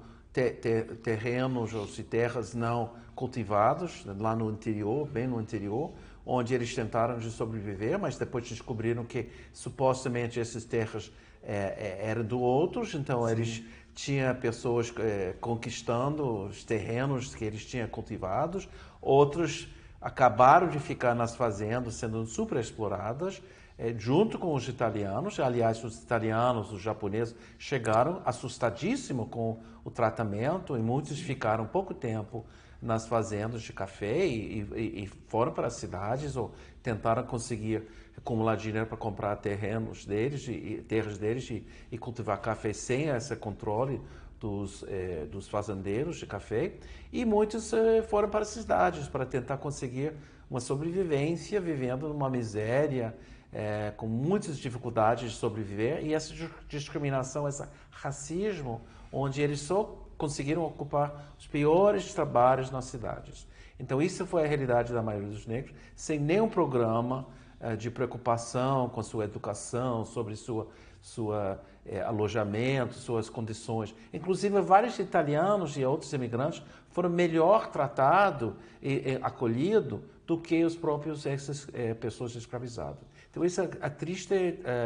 terrenos 1.04 1.74
ou 1.74 1.88
terras 2.10 2.56
não 2.56 2.94
cultivados 3.14 4.04
lá 4.20 4.36
no 4.36 4.52
interior, 4.52 5.08
bem 5.08 5.28
no 5.28 5.40
interior, 5.40 5.94
onde 6.26 6.54
eles 6.54 6.74
tentaram 6.74 7.20
de 7.20 7.30
sobreviver, 7.30 8.00
mas 8.00 8.18
depois 8.18 8.48
descobriram 8.48 9.06
que 9.06 9.30
supostamente 9.54 10.40
essas 10.40 10.66
terras 10.66 11.12
é, 11.44 12.00
é, 12.02 12.10
eram 12.10 12.24
do 12.24 12.40
outros, 12.40 12.96
então 12.96 13.26
Sim. 13.26 13.32
eles 13.32 13.64
tinham 13.94 14.36
pessoas 14.36 14.92
é, 14.98 15.36
conquistando 15.40 16.46
os 16.46 16.64
terrenos 16.64 17.36
que 17.36 17.46
eles 17.46 17.66
tinham 17.66 17.88
cultivados, 17.88 18.68
outros 19.02 19.68
acabaram 20.02 20.68
de 20.68 20.80
ficar 20.80 21.16
nas 21.16 21.36
fazendas 21.36 21.96
sendo 21.96 22.26
super 22.26 22.60
exploradas, 22.60 23.42
é, 23.78 23.94
junto 23.98 24.38
com 24.38 24.54
os 24.54 24.68
italianos. 24.68 25.40
Aliás, 25.40 25.84
os 25.84 25.98
italianos, 26.02 26.72
os 26.72 26.82
japoneses 26.82 27.36
chegaram 27.58 28.22
assustadíssimos 28.26 29.28
com 29.30 29.60
o 29.84 29.92
tratamento 29.92 30.78
e 30.78 30.82
muitos 30.82 31.20
ficaram 31.20 31.66
pouco 31.66 31.94
tempo 31.94 32.46
nas 32.82 33.08
fazendas 33.08 33.62
de 33.62 33.74
café 33.74 34.26
e, 34.26 34.62
e, 34.76 35.04
e 35.04 35.08
foram 35.28 35.52
para 35.52 35.68
as 35.68 35.74
cidades 35.76 36.36
ou 36.36 36.54
tentaram 36.84 37.24
conseguir 37.24 37.84
acumular 38.18 38.56
dinheiro 38.56 38.86
para 38.86 38.98
comprar 38.98 39.36
terrenos 39.38 40.06
deles 40.06 40.48
e 40.48 40.84
terras 40.88 41.18
deles 41.18 41.50
e, 41.50 41.66
e 41.92 41.98
cultivar 41.98 42.40
café 42.40 42.74
sem 42.74 43.10
esse 43.10 43.36
controle 43.36 44.02
dos, 44.40 44.84
eh, 44.88 45.26
dos 45.32 45.48
fazendeiros 45.48 46.18
de 46.18 46.26
café. 46.26 46.74
E 47.12 47.26
muitos 47.26 47.74
eh, 47.74 48.02
foram 48.04 48.30
para 48.30 48.42
as 48.42 48.50
cidades 48.50 49.08
para 49.08 49.26
tentar 49.26 49.58
conseguir 49.58 50.14
uma 50.50 50.60
sobrevivência 50.60 51.60
vivendo 51.60 52.08
numa 52.08 52.30
miséria 52.30 53.16
eh, 53.52 53.94
com 53.98 54.08
muitas 54.08 54.58
dificuldades 54.58 55.32
de 55.32 55.38
sobreviver. 55.38 56.06
E 56.06 56.14
essa 56.14 56.34
discriminação, 56.68 57.48
esse 57.48 57.66
racismo 57.90 58.82
onde 59.12 59.42
eles 59.42 59.62
só 59.62 60.05
conseguiram 60.18 60.64
ocupar 60.64 61.34
os 61.38 61.48
piores 61.48 62.14
trabalhos 62.14 62.72
nas 62.72 62.86
cidades. 62.86 63.48
Então, 63.80 64.02
isso 64.02 64.26
foi 64.26 64.44
a 64.44 64.48
realidade 64.48 64.94
da 64.94 65.02
maioria 65.02 65.30
dos 65.30 65.46
negros, 65.46 65.76
sem 65.96 66.20
nenhum 66.20 66.48
programa 66.48 67.28
eh, 67.60 67.76
de 67.76 67.92
preocupação 67.92 68.90
com 68.90 69.04
sua 69.04 69.26
educação, 69.26 70.06
sobre 70.06 70.36
sua, 70.36 70.68
sua 71.02 71.62
eh, 71.86 72.02
alojamento, 72.02 72.94
suas 72.94 73.30
condições. 73.30 73.94
Inclusive, 74.14 74.62
vários 74.62 74.98
italianos 75.00 75.78
e 75.78 75.84
outros 75.84 76.12
imigrantes 76.14 76.64
foram 76.90 77.10
melhor 77.10 77.68
tratados 77.68 78.54
e, 78.82 78.94
e 78.94 79.20
acolhidos 79.22 80.00
do 80.26 80.38
que 80.38 80.64
os 80.64 80.76
próprios 80.76 81.26
essas 81.26 81.68
eh, 81.74 81.94
pessoas 81.94 82.34
escravizadas. 82.36 83.04
Então, 83.30 83.44
essa 83.44 83.66
é 83.66 83.70
a 83.82 83.90
triste 83.90 84.34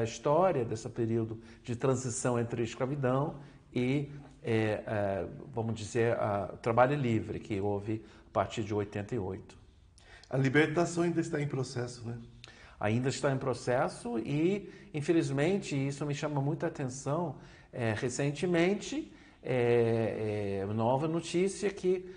história 0.04 0.65
desse 0.65 0.89
período 0.89 1.39
de 1.63 1.76
transição 1.76 2.39
entre 2.39 2.63
escravidão 2.63 3.36
e 3.72 4.10
é, 4.43 4.84
é, 4.86 5.25
vamos 5.54 5.75
dizer, 5.75 6.13
a 6.13 6.47
trabalho 6.62 6.95
livre 6.95 7.39
que 7.39 7.60
houve 7.60 8.04
a 8.30 8.34
partir 8.34 8.63
de 8.63 8.73
88. 8.73 9.58
A 10.30 10.38
libertação 10.38 11.04
ainda 11.04 11.19
está 11.19 11.41
em 11.41 11.47
processo, 11.47 12.08
né? 12.08 12.17
Ainda 12.80 13.10
está 13.10 13.32
em 13.32 13.38
processo 13.38 14.17
e, 14.19 14.71
infelizmente, 14.93 15.75
isso 15.75 16.06
me 16.06 16.15
chama 16.15 16.39
muita 16.39 16.67
atenção. 16.67 17.36
É, 17.73 17.93
recentemente, 17.93 19.12
é, 19.43 20.62
é, 20.62 20.73
nova 20.73 21.08
notícia 21.08 21.69
que 21.69 22.10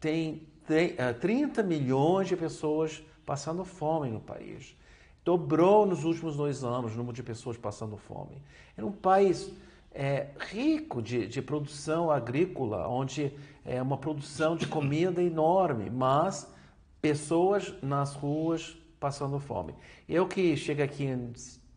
tem, 0.00 0.42
tem 0.66 0.96
30 1.20 1.60
é, 1.60 1.64
milhões 1.64 2.28
de 2.28 2.36
pessoas 2.36 3.02
passando 3.26 3.64
fome 3.64 4.10
no 4.10 4.20
país. 4.20 4.76
Dobrou 5.24 5.86
nos 5.86 6.04
últimos 6.04 6.36
dois 6.36 6.64
anos 6.64 6.94
o 6.94 6.96
número 6.96 7.14
de 7.14 7.22
pessoas 7.22 7.56
passando 7.56 7.96
fome. 7.96 8.42
É 8.76 8.84
um 8.84 8.92
país 8.92 9.50
é, 9.94 10.26
rico 10.50 11.00
de, 11.00 11.28
de 11.28 11.40
produção 11.40 12.10
agrícola, 12.10 12.88
onde 12.88 13.32
é 13.64 13.80
uma 13.80 13.96
produção 13.96 14.56
de 14.56 14.66
comida 14.66 15.22
enorme, 15.22 15.88
mas 15.88 16.52
pessoas 17.00 17.72
nas 17.80 18.14
ruas 18.14 18.76
passando 18.98 19.38
fome. 19.38 19.74
Eu 20.08 20.26
que 20.26 20.56
chego 20.56 20.82
aqui 20.82 21.04
em 21.04 21.32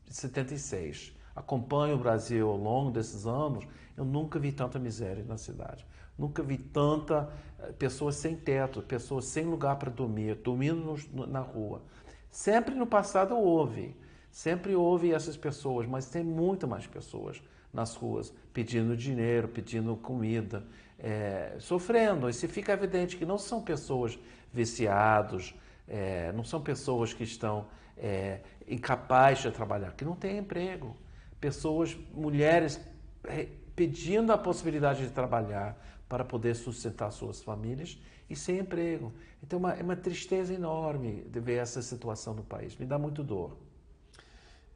76, 0.09 1.13
acompanho 1.35 1.95
o 1.95 1.99
Brasil 1.99 2.49
ao 2.49 2.57
longo 2.57 2.89
desses 2.89 3.27
anos, 3.27 3.65
eu 3.95 4.03
nunca 4.03 4.39
vi 4.39 4.51
tanta 4.51 4.79
miséria 4.79 5.23
na 5.23 5.37
cidade. 5.37 5.85
Nunca 6.17 6.41
vi 6.41 6.57
tanta 6.57 7.29
eh, 7.59 7.71
pessoas 7.73 8.15
sem 8.15 8.35
teto, 8.35 8.81
pessoas 8.81 9.25
sem 9.25 9.45
lugar 9.45 9.75
para 9.77 9.91
dormir, 9.91 10.35
dormindo 10.35 10.95
na 11.27 11.41
rua. 11.41 11.83
Sempre 12.31 12.73
no 12.73 12.87
passado 12.87 13.35
houve, 13.35 13.95
sempre 14.31 14.75
houve 14.75 15.11
essas 15.11 15.37
pessoas, 15.37 15.85
mas 15.85 16.09
tem 16.09 16.23
muito 16.23 16.67
mais 16.67 16.87
pessoas 16.87 17.41
nas 17.73 17.95
ruas, 17.95 18.33
pedindo 18.53 18.95
dinheiro, 18.95 19.47
pedindo 19.47 19.95
comida, 19.95 20.65
é, 20.97 21.55
sofrendo. 21.59 22.29
E 22.29 22.33
se 22.33 22.47
fica 22.47 22.73
evidente 22.73 23.17
que 23.17 23.25
não 23.25 23.37
são 23.37 23.61
pessoas 23.61 24.17
viciados, 24.51 25.53
é, 25.87 26.31
não 26.31 26.43
são 26.43 26.61
pessoas 26.61 27.13
que 27.13 27.23
estão 27.23 27.67
é, 27.97 28.41
incapazes 28.67 29.43
de 29.43 29.51
trabalhar, 29.51 29.93
que 29.93 30.03
não 30.03 30.15
têm 30.15 30.37
emprego. 30.37 30.95
Pessoas, 31.39 31.95
mulheres 32.13 32.79
é, 33.25 33.47
pedindo 33.75 34.31
a 34.31 34.37
possibilidade 34.37 35.05
de 35.05 35.11
trabalhar 35.11 35.77
para 36.09 36.23
poder 36.23 36.55
sustentar 36.55 37.11
suas 37.11 37.41
famílias 37.41 37.99
e 38.29 38.35
sem 38.35 38.59
emprego. 38.59 39.13
Então, 39.43 39.57
é 39.57 39.59
uma, 39.59 39.73
é 39.73 39.83
uma 39.83 39.95
tristeza 39.95 40.53
enorme 40.53 41.23
de 41.29 41.39
ver 41.39 41.57
essa 41.57 41.81
situação 41.81 42.33
no 42.33 42.43
país. 42.43 42.75
Me 42.75 42.85
dá 42.85 42.97
muito 42.97 43.23
dor. 43.23 43.57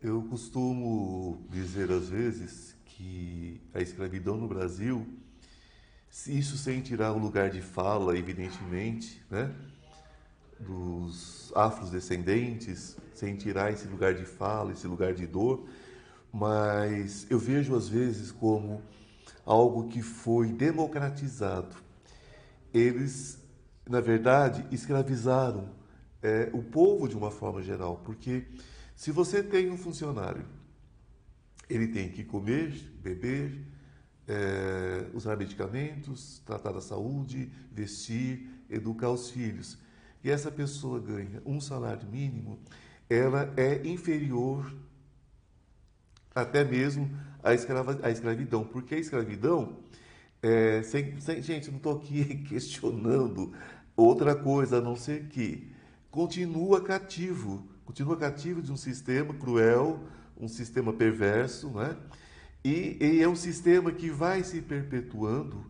Eu 0.02 0.24
costumo 0.24 1.46
dizer 1.50 1.92
às 1.92 2.10
vezes 2.10 2.76
que 3.02 3.60
a 3.74 3.82
escravidão 3.82 4.38
no 4.38 4.48
Brasil, 4.48 5.08
isso 6.28 6.56
sem 6.56 6.82
tirar 6.82 7.12
o 7.14 7.18
lugar 7.18 7.50
de 7.50 7.60
fala, 7.60 8.16
evidentemente, 8.16 9.24
né, 9.30 9.52
dos 10.60 11.52
afrodescendentes, 11.56 12.96
sem 13.16 13.36
tirar 13.36 13.74
esse 13.74 13.88
lugar 13.88 14.14
de 14.14 14.24
fala, 14.24 14.72
esse 14.72 14.86
lugar 14.86 15.16
de 15.16 15.26
dor, 15.26 15.66
mas 16.32 17.26
eu 17.30 17.40
vejo 17.40 17.76
às 17.76 17.90
vezes 17.90 18.32
como 18.32 18.84
algo 19.44 19.88
que 19.88 20.04
foi 20.04 20.52
democratizado. 20.52 21.76
Eles, 22.72 23.40
na 23.90 24.00
verdade, 24.00 24.64
escravizaram 24.72 25.70
é, 26.22 26.52
o 26.54 26.62
povo 26.62 27.08
de 27.08 27.18
uma 27.18 27.32
forma 27.32 27.64
geral, 27.64 28.00
porque 28.06 28.46
se 28.96 29.12
você 29.12 29.42
tem 29.42 29.72
um 29.72 29.78
funcionário 29.78 30.46
ele 31.72 31.88
tem 31.88 32.10
que 32.10 32.24
comer, 32.24 32.72
beber, 33.02 33.66
é, 34.28 35.06
usar 35.14 35.38
medicamentos, 35.38 36.42
tratar 36.46 36.72
da 36.72 36.82
saúde, 36.82 37.52
vestir, 37.72 38.48
educar 38.70 39.10
os 39.10 39.30
filhos. 39.30 39.78
E 40.24 40.30
essa 40.30 40.52
pessoa 40.52 41.00
ganha 41.00 41.42
um 41.46 41.60
salário 41.60 42.08
mínimo, 42.10 42.60
ela 43.10 43.54
é 43.58 43.88
inferior 43.88 44.72
até 46.34 46.64
mesmo 46.64 47.10
à, 47.44 47.54
escrava, 47.54 48.00
à 48.04 48.10
escravidão, 48.10 48.64
porque 48.64 48.96
a 48.96 49.00
escravidão, 49.00 49.78
é, 50.42 50.84
sem, 50.84 51.20
sem, 51.20 51.42
gente, 51.42 51.70
não 51.70 51.78
estou 51.78 51.98
aqui 51.98 52.36
questionando 52.48 53.54
outra 53.96 54.36
coisa 54.36 54.78
a 54.78 54.82
não 54.82 54.96
ser 54.96 55.28
que 55.28 55.72
continua 56.10 56.82
cativo, 56.82 57.68
continua 57.86 58.18
cativo 58.18 58.62
de 58.62 58.72
um 58.72 58.78
sistema 58.78 59.34
cruel, 59.34 60.00
um 60.42 60.48
sistema 60.48 60.92
perverso, 60.92 61.70
né? 61.70 61.96
E, 62.64 62.98
e, 63.00 63.22
é 63.22 63.30
um 63.30 63.36
sistema 63.36 63.92
que 63.92 64.10
vai 64.10 64.44
se 64.44 64.62
perpetuando, 64.62 65.66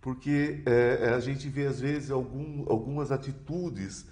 porque 0.00 0.62
é, 0.66 0.98
é, 1.02 1.14
a 1.14 1.20
gente 1.20 1.48
vê 1.48 1.66
às 1.66 1.80
vezes 1.80 2.10
algum, 2.10 2.64
algumas 2.70 3.10
atitudes 3.10 4.06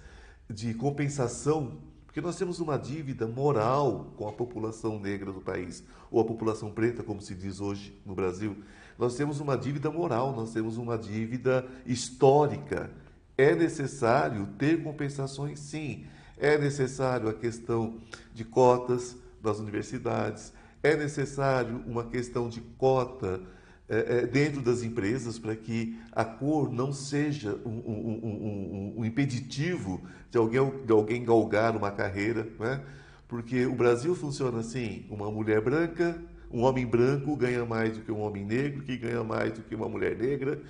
de 0.49 0.73
compensação, 0.73 1.79
porque 2.05 2.21
nós 2.21 2.35
temos 2.35 2.59
uma 2.59 2.77
dívida 2.77 3.27
moral 3.27 4.13
com 4.17 4.27
a 4.27 4.31
população 4.31 4.99
negra 4.99 5.31
do 5.31 5.41
país, 5.41 5.83
ou 6.11 6.19
a 6.19 6.25
população 6.25 6.71
preta, 6.71 7.03
como 7.03 7.21
se 7.21 7.35
diz 7.35 7.59
hoje 7.59 7.99
no 8.05 8.15
Brasil. 8.15 8.57
Nós 8.97 9.15
temos 9.15 9.39
uma 9.39 9.55
dívida 9.55 9.89
moral, 9.91 10.35
nós 10.35 10.51
temos 10.51 10.77
uma 10.77 10.97
dívida 10.97 11.65
histórica. 11.85 12.91
É 13.37 13.55
necessário 13.55 14.47
ter 14.57 14.83
compensações, 14.83 15.59
sim. 15.59 16.05
É 16.37 16.57
necessário 16.57 17.29
a 17.29 17.33
questão 17.33 17.99
de 18.33 18.43
cotas, 18.43 19.15
das 19.41 19.59
universidades. 19.59 20.53
É 20.81 20.95
necessário 20.95 21.83
uma 21.85 22.05
questão 22.05 22.47
de 22.49 22.61
cota 22.61 23.41
é, 23.89 24.27
dentro 24.27 24.61
das 24.61 24.83
empresas 24.83 25.39
para 25.39 25.55
que 25.55 25.99
a 26.11 26.23
cor 26.23 26.71
não 26.71 26.93
seja 26.93 27.59
um, 27.65 27.69
um, 27.69 28.19
um, 28.23 28.93
um, 28.99 29.05
impeditivo 29.05 30.01
de 30.29 30.37
alguém, 30.37 30.85
de 30.85 30.91
alguém 30.91 31.25
galgar 31.25 31.75
uma 31.75 31.89
carreira, 31.89 32.47
né? 32.59 32.83
porque 33.27 33.65
o 33.65 33.73
Brasil 33.73 34.13
funciona 34.15 34.59
assim: 34.59 35.05
uma 35.09 35.31
mulher 35.31 35.59
branca, 35.59 36.21
um 36.51 36.61
homem 36.61 36.85
branco 36.85 37.35
ganha 37.35 37.65
mais 37.65 37.97
do 37.97 38.03
que 38.03 38.11
um 38.11 38.19
homem 38.21 38.45
negro, 38.45 38.83
que 38.83 38.95
ganha 38.95 39.23
mais 39.23 39.53
do 39.53 39.61
que 39.63 39.73
uma 39.73 39.89
mulher 39.89 40.15
negra. 40.15 40.61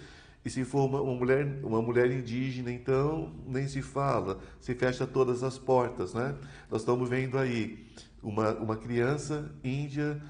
E 0.43 0.49
se 0.49 0.63
for 0.63 0.85
uma, 0.85 1.03
mulher, 1.03 1.45
uma 1.63 1.81
mulher 1.81 2.09
indígena, 2.09 2.71
então 2.71 3.33
nem 3.45 3.67
se 3.67 3.81
fala, 3.81 4.39
se 4.61 4.73
fecha 4.73 5.05
todas 5.05 5.43
as 5.43 5.57
portas. 5.57 6.13
Né? 6.13 6.33
Nós 6.71 6.81
estamos 6.81 7.09
vendo 7.09 7.37
aí 7.37 7.85
uma, 8.21 8.51
uma 8.53 8.77
criança 8.77 9.51
índia 9.63 10.21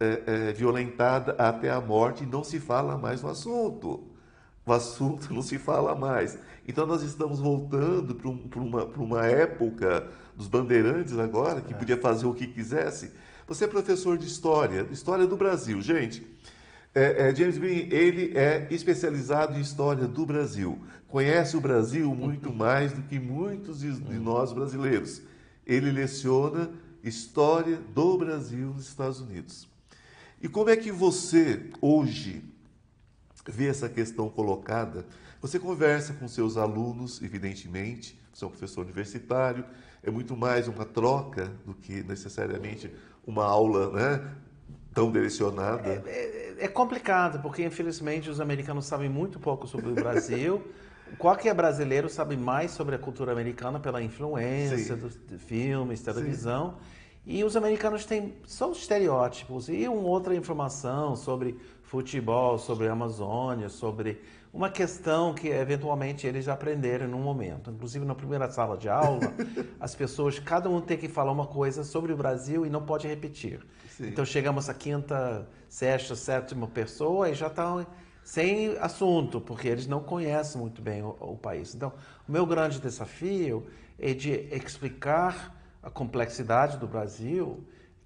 é, 0.00 0.22
é, 0.26 0.52
violentada 0.52 1.32
até 1.38 1.70
a 1.70 1.80
morte 1.80 2.24
e 2.24 2.26
não 2.26 2.44
se 2.44 2.58
fala 2.58 2.96
mais 2.98 3.22
no 3.22 3.30
assunto. 3.30 4.04
O 4.66 4.72
assunto 4.72 5.32
não 5.32 5.42
se 5.42 5.58
fala 5.58 5.94
mais. 5.94 6.38
Então 6.66 6.86
nós 6.86 7.02
estamos 7.02 7.38
voltando 7.38 8.14
para 8.14 8.28
um, 8.28 8.48
uma, 8.56 8.84
uma 8.84 9.26
época 9.26 10.08
dos 10.34 10.48
bandeirantes 10.48 11.18
agora, 11.18 11.60
que 11.60 11.74
é. 11.74 11.76
podia 11.76 11.96
fazer 11.96 12.26
o 12.26 12.34
que 12.34 12.46
quisesse. 12.46 13.12
Você 13.46 13.64
é 13.64 13.68
professor 13.68 14.16
de 14.16 14.26
história, 14.26 14.86
história 14.90 15.26
do 15.26 15.36
Brasil. 15.36 15.80
Gente, 15.82 16.26
é, 16.94 17.28
é, 17.28 17.34
James 17.34 17.58
Green, 17.58 17.88
ele 17.90 18.36
é 18.36 18.66
especializado 18.70 19.58
em 19.58 19.60
história 19.60 20.06
do 20.06 20.24
Brasil. 20.24 20.78
Conhece 21.08 21.56
o 21.56 21.60
Brasil 21.60 22.14
muito 22.14 22.50
mais 22.54 22.92
do 22.92 23.02
que 23.02 23.18
muitos 23.18 23.80
de 23.80 24.18
nós 24.18 24.52
brasileiros. 24.52 25.20
Ele 25.66 25.90
leciona 25.90 26.70
história 27.04 27.76
do 27.94 28.18
Brasil 28.18 28.68
nos 28.68 28.88
Estados 28.88 29.20
Unidos. 29.20 29.68
E 30.40 30.48
como 30.48 30.70
é 30.70 30.76
que 30.76 30.90
você, 30.90 31.70
hoje, 31.80 32.42
vê 33.46 33.68
essa 33.68 33.88
questão 33.88 34.28
colocada? 34.28 35.06
Você 35.40 35.58
conversa 35.58 36.14
com 36.14 36.26
seus 36.26 36.56
alunos, 36.56 37.22
evidentemente, 37.22 38.18
você 38.32 38.44
é 38.44 38.48
um 38.48 38.50
professor 38.50 38.84
universitário, 38.84 39.64
é 40.02 40.10
muito 40.10 40.36
mais 40.36 40.68
uma 40.68 40.84
troca 40.84 41.52
do 41.64 41.74
que 41.74 42.02
necessariamente 42.02 42.92
uma 43.26 43.44
aula 43.44 43.90
né, 43.92 44.34
tão 44.92 45.10
direcionada. 45.10 46.02
É, 46.06 46.54
é, 46.58 46.64
é 46.64 46.68
complicado, 46.68 47.40
porque 47.40 47.64
infelizmente 47.64 48.28
os 48.28 48.40
americanos 48.40 48.86
sabem 48.86 49.08
muito 49.08 49.38
pouco 49.38 49.66
sobre 49.66 49.90
o 49.90 49.94
Brasil. 49.94 50.62
Qualquer 51.18 51.54
brasileiro 51.54 52.08
sabe 52.08 52.36
mais 52.36 52.70
sobre 52.70 52.94
a 52.94 52.98
cultura 52.98 53.32
americana 53.32 53.78
pela 53.78 54.02
influência 54.02 54.96
dos 54.96 55.18
filmes, 55.38 56.02
televisão. 56.02 56.72
Sim. 56.72 57.04
E 57.26 57.42
os 57.42 57.56
americanos 57.56 58.04
têm 58.04 58.34
só 58.46 58.70
os 58.70 58.78
estereótipos 58.78 59.68
e 59.70 59.88
uma 59.88 60.08
outra 60.08 60.34
informação 60.34 61.16
sobre 61.16 61.58
futebol, 61.82 62.58
sobre 62.58 62.86
Amazônia, 62.86 63.70
sobre 63.70 64.20
uma 64.52 64.68
questão 64.68 65.32
que 65.32 65.48
eventualmente 65.48 66.26
eles 66.26 66.48
aprenderam 66.48 67.08
num 67.08 67.20
momento. 67.20 67.70
Inclusive 67.70 68.04
na 68.04 68.14
primeira 68.14 68.50
sala 68.50 68.76
de 68.76 68.90
aula, 68.90 69.20
as 69.80 69.94
pessoas, 69.94 70.38
cada 70.38 70.68
um 70.68 70.82
tem 70.82 70.98
que 70.98 71.08
falar 71.08 71.32
uma 71.32 71.46
coisa 71.46 71.82
sobre 71.82 72.12
o 72.12 72.16
Brasil 72.16 72.66
e 72.66 72.70
não 72.70 72.82
pode 72.82 73.08
repetir. 73.08 73.60
Sim. 73.88 74.08
Então 74.08 74.24
chegamos 74.24 74.68
à 74.68 74.74
quinta, 74.74 75.48
sexta, 75.66 76.14
sétima 76.14 76.66
pessoa 76.66 77.30
e 77.30 77.34
já 77.34 77.46
estão 77.46 77.86
sem 78.24 78.76
assunto, 78.78 79.40
porque 79.40 79.68
eles 79.68 79.86
não 79.86 80.00
conhecem 80.00 80.60
muito 80.60 80.80
bem 80.80 81.02
o, 81.02 81.14
o 81.20 81.36
país. 81.36 81.74
Então, 81.74 81.92
o 82.26 82.32
meu 82.32 82.46
grande 82.46 82.80
desafio 82.80 83.66
é 83.98 84.14
de 84.14 84.32
explicar 84.50 85.54
a 85.82 85.90
complexidade 85.90 86.78
do 86.78 86.86
Brasil, 86.86 87.62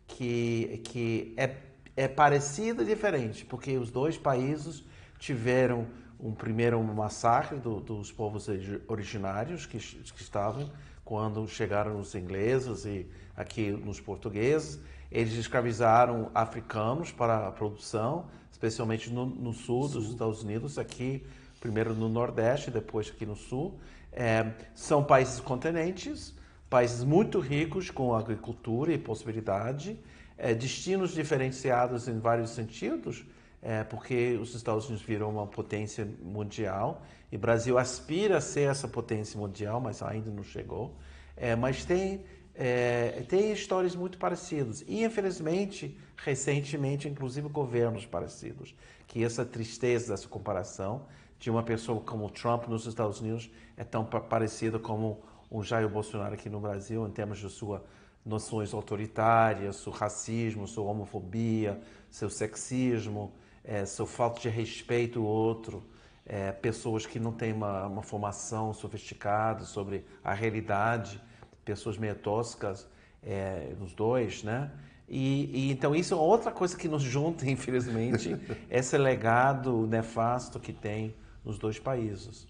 que, 0.08 0.80
que 0.84 1.34
é, 1.36 1.54
é 1.96 2.08
parecida 2.08 2.82
e 2.82 2.86
diferente, 2.86 3.44
porque 3.44 3.78
os 3.78 3.90
dois 3.90 4.18
países 4.18 4.84
tiveram 5.18 5.86
um 6.18 6.32
primeiro 6.32 6.82
massacre 6.82 7.58
do, 7.58 7.80
dos 7.80 8.10
povos 8.10 8.48
originários 8.88 9.66
que, 9.66 9.78
que 9.78 10.22
estavam 10.22 10.68
quando 11.04 11.46
chegaram 11.46 11.98
os 12.00 12.14
ingleses 12.14 12.84
e 12.84 13.06
aqui 13.36 13.70
nos 13.70 14.00
portugueses. 14.00 14.80
Eles 15.10 15.34
escravizaram 15.34 16.30
africanos 16.34 17.12
para 17.12 17.46
a 17.46 17.52
produção, 17.52 18.26
especialmente 18.58 19.08
no, 19.10 19.24
no 19.24 19.52
sul, 19.52 19.88
sul, 19.88 20.00
dos 20.00 20.10
Estados 20.10 20.42
Unidos, 20.42 20.78
aqui 20.78 21.24
primeiro 21.60 21.94
no 21.94 22.08
Nordeste, 22.08 22.70
depois 22.70 23.08
aqui 23.08 23.24
no 23.24 23.36
Sul. 23.36 23.78
É, 24.12 24.52
são 24.74 25.04
países 25.04 25.38
continentes 25.38 26.34
países 26.68 27.02
muito 27.02 27.38
ricos 27.40 27.90
com 27.90 28.14
agricultura 28.14 28.92
e 28.92 28.98
possibilidade, 28.98 29.98
é, 30.36 30.54
destinos 30.54 31.12
diferenciados 31.12 32.08
em 32.08 32.18
vários 32.18 32.50
sentidos, 32.50 33.24
é, 33.62 33.82
porque 33.84 34.38
os 34.40 34.54
Estados 34.54 34.86
Unidos 34.86 35.04
viram 35.04 35.30
uma 35.30 35.46
potência 35.46 36.06
mundial 36.22 37.02
e 37.32 37.36
o 37.36 37.38
Brasil 37.38 37.78
aspira 37.78 38.36
a 38.36 38.40
ser 38.40 38.68
essa 38.70 38.86
potência 38.86 39.38
mundial, 39.38 39.80
mas 39.80 40.02
ainda 40.02 40.30
não 40.30 40.44
chegou. 40.44 40.94
É, 41.36 41.56
mas 41.56 41.84
tem, 41.84 42.20
é, 42.60 43.22
tem 43.28 43.52
histórias 43.52 43.94
muito 43.94 44.18
parecidas. 44.18 44.84
E, 44.88 45.04
infelizmente, 45.04 45.96
recentemente, 46.16 47.06
inclusive 47.08 47.48
governos 47.48 48.04
parecidos, 48.04 48.74
que 49.06 49.22
essa 49.22 49.44
tristeza 49.44 50.08
dessa 50.08 50.26
comparação 50.26 51.06
de 51.38 51.50
uma 51.50 51.62
pessoa 51.62 52.00
como 52.00 52.28
Trump 52.28 52.66
nos 52.66 52.84
Estados 52.84 53.20
Unidos 53.20 53.48
é 53.76 53.84
tão 53.84 54.04
parecida 54.04 54.76
como 54.76 55.22
o 55.48 55.62
Jair 55.62 55.88
Bolsonaro 55.88 56.34
aqui 56.34 56.50
no 56.50 56.58
Brasil 56.58 57.06
em 57.06 57.12
termos 57.12 57.38
de 57.38 57.48
suas 57.48 57.80
noções 58.26 58.74
autoritárias, 58.74 59.76
seu 59.76 59.92
racismo, 59.92 60.66
sua 60.66 60.84
homofobia, 60.84 61.80
seu 62.10 62.28
sexismo, 62.28 63.32
é, 63.62 63.86
sua 63.86 64.06
falta 64.06 64.40
de 64.40 64.48
respeito 64.48 65.20
ao 65.20 65.24
outro, 65.26 65.82
é, 66.26 66.50
pessoas 66.50 67.06
que 67.06 67.20
não 67.20 67.32
têm 67.32 67.52
uma, 67.52 67.86
uma, 67.86 68.02
formação 68.02 68.74
sofisticada 68.74 69.64
sobre 69.64 70.04
a 70.22 70.34
realidade, 70.34 71.22
pessoas 71.68 71.98
meio 71.98 72.14
toscas, 72.14 72.86
é, 73.22 73.74
nos 73.78 73.92
dois, 73.92 74.42
né? 74.42 74.70
E, 75.06 75.50
e, 75.52 75.70
então 75.70 75.94
isso 75.94 76.14
é 76.14 76.16
outra 76.16 76.50
coisa 76.50 76.76
que 76.76 76.88
nos 76.88 77.02
junta, 77.02 77.44
infelizmente, 77.48 78.36
esse 78.70 78.96
legado 78.96 79.86
nefasto 79.86 80.58
que 80.58 80.72
tem 80.72 81.14
nos 81.44 81.58
dois 81.58 81.78
países. 81.78 82.46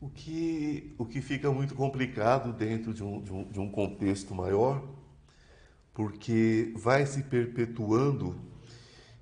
O 0.00 0.08
que, 0.08 0.94
o 0.98 1.04
que 1.04 1.20
fica 1.20 1.50
muito 1.52 1.74
complicado 1.74 2.52
dentro 2.52 2.92
de 2.92 3.04
um, 3.04 3.22
de 3.22 3.32
um, 3.32 3.44
de 3.44 3.60
um 3.60 3.70
contexto 3.70 4.34
maior, 4.34 4.82
porque 5.94 6.72
vai 6.76 7.06
se 7.06 7.22
perpetuando 7.22 8.34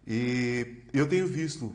e 0.06 0.84
eu 0.94 1.06
tenho 1.06 1.26
visto, 1.26 1.74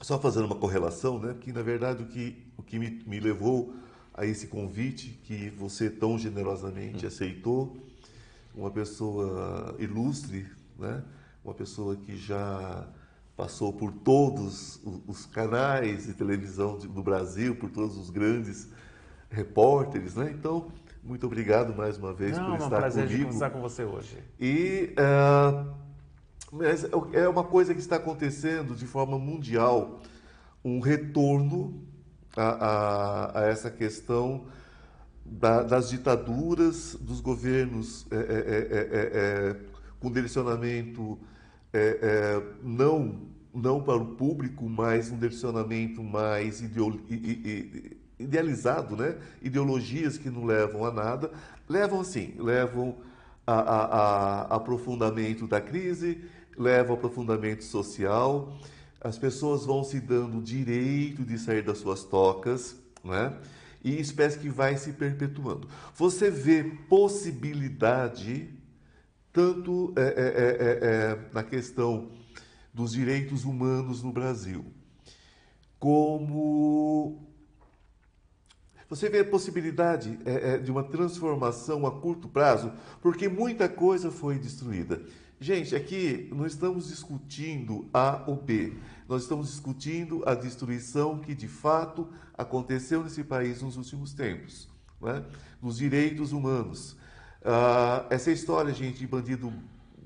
só 0.00 0.18
fazendo 0.18 0.46
uma 0.46 0.56
correlação, 0.56 1.20
né, 1.20 1.36
que 1.40 1.52
na 1.52 1.62
verdade 1.62 2.02
o 2.02 2.06
que, 2.06 2.44
o 2.56 2.62
que 2.62 2.76
me, 2.76 3.04
me 3.06 3.20
levou 3.20 3.72
a 4.20 4.26
esse 4.26 4.48
convite 4.48 5.18
que 5.24 5.48
você 5.48 5.88
tão 5.88 6.18
generosamente 6.18 7.06
aceitou, 7.06 7.74
uma 8.54 8.70
pessoa 8.70 9.74
ilustre, 9.78 10.46
né, 10.78 11.02
uma 11.42 11.54
pessoa 11.54 11.96
que 11.96 12.18
já 12.18 12.86
passou 13.34 13.72
por 13.72 13.90
todos 13.90 14.78
os 15.06 15.24
canais 15.24 16.04
de 16.04 16.12
televisão 16.12 16.76
do 16.76 17.02
Brasil, 17.02 17.56
por 17.56 17.70
todos 17.70 17.96
os 17.96 18.10
grandes 18.10 18.68
repórteres, 19.30 20.14
né? 20.14 20.30
Então, 20.38 20.70
muito 21.02 21.24
obrigado 21.24 21.74
mais 21.74 21.96
uma 21.96 22.12
vez 22.12 22.36
Não, 22.36 22.44
por 22.44 22.54
estar 22.56 22.58
comigo. 22.58 22.74
É 22.74 22.76
um 22.76 22.80
prazer 22.80 23.06
comigo. 23.06 23.24
conversar 23.24 23.50
com 23.50 23.60
você 23.62 23.84
hoje. 23.84 24.18
E 24.38 24.92
uh, 24.98 25.74
mas 26.52 26.84
é 27.14 27.26
uma 27.26 27.44
coisa 27.44 27.72
que 27.72 27.80
está 27.80 27.96
acontecendo 27.96 28.74
de 28.74 28.84
forma 28.86 29.18
mundial, 29.18 30.00
um 30.62 30.78
retorno 30.78 31.89
a, 32.40 33.30
a, 33.34 33.40
a 33.40 33.42
essa 33.44 33.70
questão 33.70 34.46
da, 35.24 35.62
das 35.62 35.90
ditaduras, 35.90 36.96
dos 37.00 37.20
governos 37.20 38.06
é, 38.10 38.16
é, 38.16 38.20
é, 38.20 39.56
com 39.98 40.10
direcionamento 40.10 41.18
não 42.62 43.28
não 43.52 43.82
para 43.82 43.96
o 43.96 44.14
público, 44.14 44.68
mas 44.68 45.10
um 45.10 45.18
direcionamento 45.18 46.02
mais 46.04 46.62
idealizado, 48.18 48.96
né? 48.96 49.16
ideologias 49.42 50.16
que 50.16 50.30
não 50.30 50.44
levam 50.44 50.84
a 50.84 50.92
nada, 50.92 51.32
levam 51.68 52.00
assim, 52.00 52.34
levam 52.38 52.96
a, 53.44 53.54
a, 53.54 54.42
a 54.42 54.54
aprofundamento 54.54 55.48
da 55.48 55.60
crise, 55.60 56.22
levam 56.56 56.94
a 56.94 56.98
aprofundamento 56.98 57.64
social, 57.64 58.56
as 59.00 59.18
pessoas 59.18 59.64
vão 59.64 59.82
se 59.82 60.00
dando 60.00 60.38
o 60.38 60.42
direito 60.42 61.24
de 61.24 61.38
sair 61.38 61.62
das 61.62 61.78
suas 61.78 62.04
tocas, 62.04 62.76
né? 63.02 63.36
e 63.82 63.98
espécie 63.98 64.38
que 64.38 64.48
vai 64.48 64.76
se 64.76 64.92
perpetuando. 64.92 65.68
Você 65.94 66.30
vê 66.30 66.64
possibilidade, 66.88 68.50
tanto 69.32 69.92
é, 69.96 70.02
é, 70.02 70.06
é, 70.06 70.88
é 70.88 71.18
na 71.32 71.42
questão 71.42 72.10
dos 72.74 72.92
direitos 72.92 73.44
humanos 73.44 74.02
no 74.02 74.12
Brasil. 74.12 74.64
Como 75.78 77.26
você 78.90 79.08
vê 79.08 79.20
a 79.20 79.24
possibilidade 79.24 80.18
é, 80.26 80.54
é, 80.54 80.58
de 80.58 80.68
uma 80.68 80.82
transformação 80.82 81.86
a 81.86 81.92
curto 82.00 82.28
prazo, 82.28 82.72
porque 83.00 83.28
muita 83.28 83.68
coisa 83.68 84.10
foi 84.10 84.36
destruída. 84.36 85.00
Gente, 85.42 85.74
aqui 85.74 86.28
não 86.34 86.44
estamos 86.44 86.88
discutindo 86.88 87.88
A 87.94 88.22
ou 88.26 88.36
B, 88.36 88.74
nós 89.08 89.22
estamos 89.22 89.48
discutindo 89.48 90.22
a 90.26 90.34
destruição 90.34 91.18
que 91.18 91.34
de 91.34 91.48
fato 91.48 92.06
aconteceu 92.36 93.02
nesse 93.02 93.24
país 93.24 93.62
nos 93.62 93.78
últimos 93.78 94.12
tempos, 94.12 94.68
né? 95.00 95.24
dos 95.62 95.78
direitos 95.78 96.32
humanos. 96.32 96.94
Ah, 97.42 98.04
essa 98.10 98.30
história, 98.30 98.74
gente, 98.74 98.98
de 98.98 99.06
bandido 99.06 99.50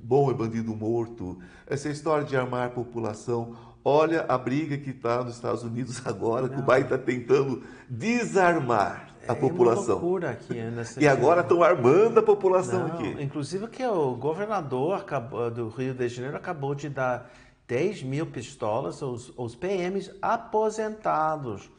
bom 0.01 0.31
é 0.31 0.35
bandido 0.35 0.73
morto, 0.73 1.37
essa 1.67 1.89
história 1.89 2.25
de 2.25 2.37
armar 2.37 2.69
a 2.69 2.71
população, 2.71 3.75
Olha 3.87 4.25
a 4.27 4.39
briga 4.39 4.79
que 4.79 4.89
está 4.89 5.23
nos 5.23 5.35
Estados 5.35 5.63
Unidos 5.63 6.01
agora, 6.09 6.49
que 6.49 6.59
o 6.59 6.63
Biden 6.63 6.85
está 6.85 6.97
tentando 6.97 7.63
desarmar 7.87 9.14
a 9.29 9.33
é 9.33 9.35
população. 9.35 9.85
Uma 9.85 10.01
loucura 10.01 10.31
aqui, 10.31 10.55
nesse 10.55 11.01
e 11.01 11.09
agora 11.09 11.41
estão 11.41 11.63
armando 11.63 12.19
a 12.19 12.23
população 12.23 12.89
Não, 12.89 12.95
aqui. 12.95 13.23
Inclusive 13.23 13.69
que 13.69 13.85
o 13.85 14.15
governador 14.15 14.99
acabou, 14.99 15.51
do 15.51 15.69
Rio 15.69 15.95
de 15.95 16.09
Janeiro 16.09 16.37
acabou 16.37 16.75
de 16.75 16.89
dar 16.89 17.31
10 17.67 18.03
mil 18.03 18.27
pistolas 18.27 19.03
aos, 19.03 19.33
aos 19.37 19.55
PMs 19.55 20.13
aposentados 20.21 21.71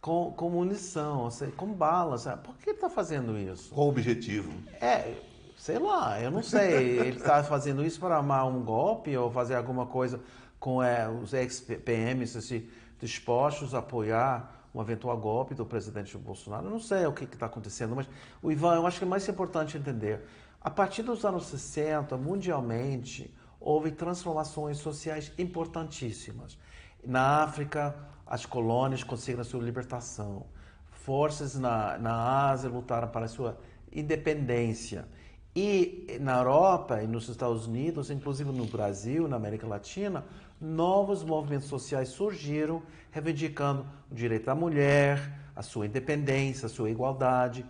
com, 0.00 0.32
com 0.32 0.50
munição, 0.50 1.30
seja, 1.30 1.52
com 1.52 1.72
balas. 1.72 2.24
Por 2.42 2.56
que 2.56 2.70
ele 2.70 2.76
está 2.76 2.90
fazendo 2.90 3.38
isso? 3.38 3.72
Qual 3.74 3.86
o 3.86 3.90
objetivo? 3.90 4.52
É, 4.80 5.14
sei 5.56 5.78
lá, 5.78 6.20
eu 6.20 6.30
não 6.30 6.42
sei. 6.42 6.98
Ele 6.98 7.16
está 7.16 7.42
fazendo 7.42 7.84
isso 7.84 8.00
para 8.00 8.16
armar 8.16 8.46
um 8.46 8.62
golpe 8.62 9.16
ou 9.16 9.30
fazer 9.30 9.54
alguma 9.54 9.86
coisa 9.86 10.20
com 10.60 10.82
é, 10.82 11.08
os 11.08 11.32
ex-PMs 11.32 12.36
assim, 12.36 12.66
dispostos 13.00 13.74
a 13.74 13.78
apoiar 13.78 14.63
um 14.74 14.82
eventual 14.82 15.16
golpe 15.16 15.54
do 15.54 15.64
presidente 15.64 16.18
Bolsonaro. 16.18 16.66
Eu 16.66 16.70
não 16.70 16.80
sei 16.80 17.06
o 17.06 17.12
que 17.12 17.24
está 17.24 17.46
acontecendo, 17.46 17.94
mas 17.94 18.08
o 18.42 18.50
Ivan, 18.50 18.74
eu 18.74 18.86
acho 18.86 18.98
que 18.98 19.04
é 19.04 19.08
mais 19.08 19.28
importante 19.28 19.78
entender. 19.78 20.26
A 20.60 20.70
partir 20.70 21.02
dos 21.02 21.24
anos 21.24 21.46
60, 21.46 22.16
mundialmente, 22.16 23.32
houve 23.60 23.92
transformações 23.92 24.78
sociais 24.78 25.30
importantíssimas. 25.38 26.58
Na 27.06 27.42
África, 27.42 27.94
as 28.26 28.44
colônias 28.44 29.04
conseguiram 29.04 29.44
sua 29.44 29.62
libertação. 29.62 30.46
Forças 30.90 31.54
na, 31.54 31.98
na 31.98 32.48
Ásia 32.50 32.68
lutaram 32.68 33.08
para 33.08 33.26
a 33.26 33.28
sua 33.28 33.58
independência. 33.92 35.06
E 35.54 36.18
na 36.20 36.38
Europa 36.38 37.00
e 37.02 37.06
nos 37.06 37.28
Estados 37.28 37.66
Unidos, 37.66 38.10
inclusive 38.10 38.50
no 38.50 38.66
Brasil, 38.66 39.28
na 39.28 39.36
América 39.36 39.68
Latina, 39.68 40.24
novos 40.64 41.22
movimentos 41.22 41.68
sociais 41.68 42.08
surgiram 42.08 42.82
reivindicando 43.10 43.86
o 44.10 44.14
direito 44.14 44.46
da 44.46 44.54
mulher, 44.54 45.20
a 45.54 45.62
sua 45.62 45.86
independência, 45.86 46.66
a 46.66 46.68
sua 46.70 46.90
igualdade, 46.90 47.64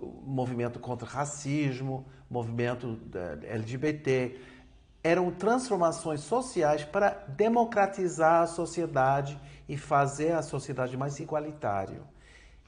o 0.00 0.22
movimento 0.26 0.80
contra 0.80 1.06
o 1.06 1.10
racismo, 1.10 2.04
movimento 2.28 2.98
LGBT. 3.44 4.36
Eram 5.04 5.30
transformações 5.30 6.20
sociais 6.20 6.84
para 6.84 7.10
democratizar 7.28 8.42
a 8.42 8.46
sociedade 8.46 9.38
e 9.68 9.76
fazer 9.76 10.32
a 10.32 10.42
sociedade 10.42 10.96
mais 10.96 11.18
igualitária. 11.20 12.00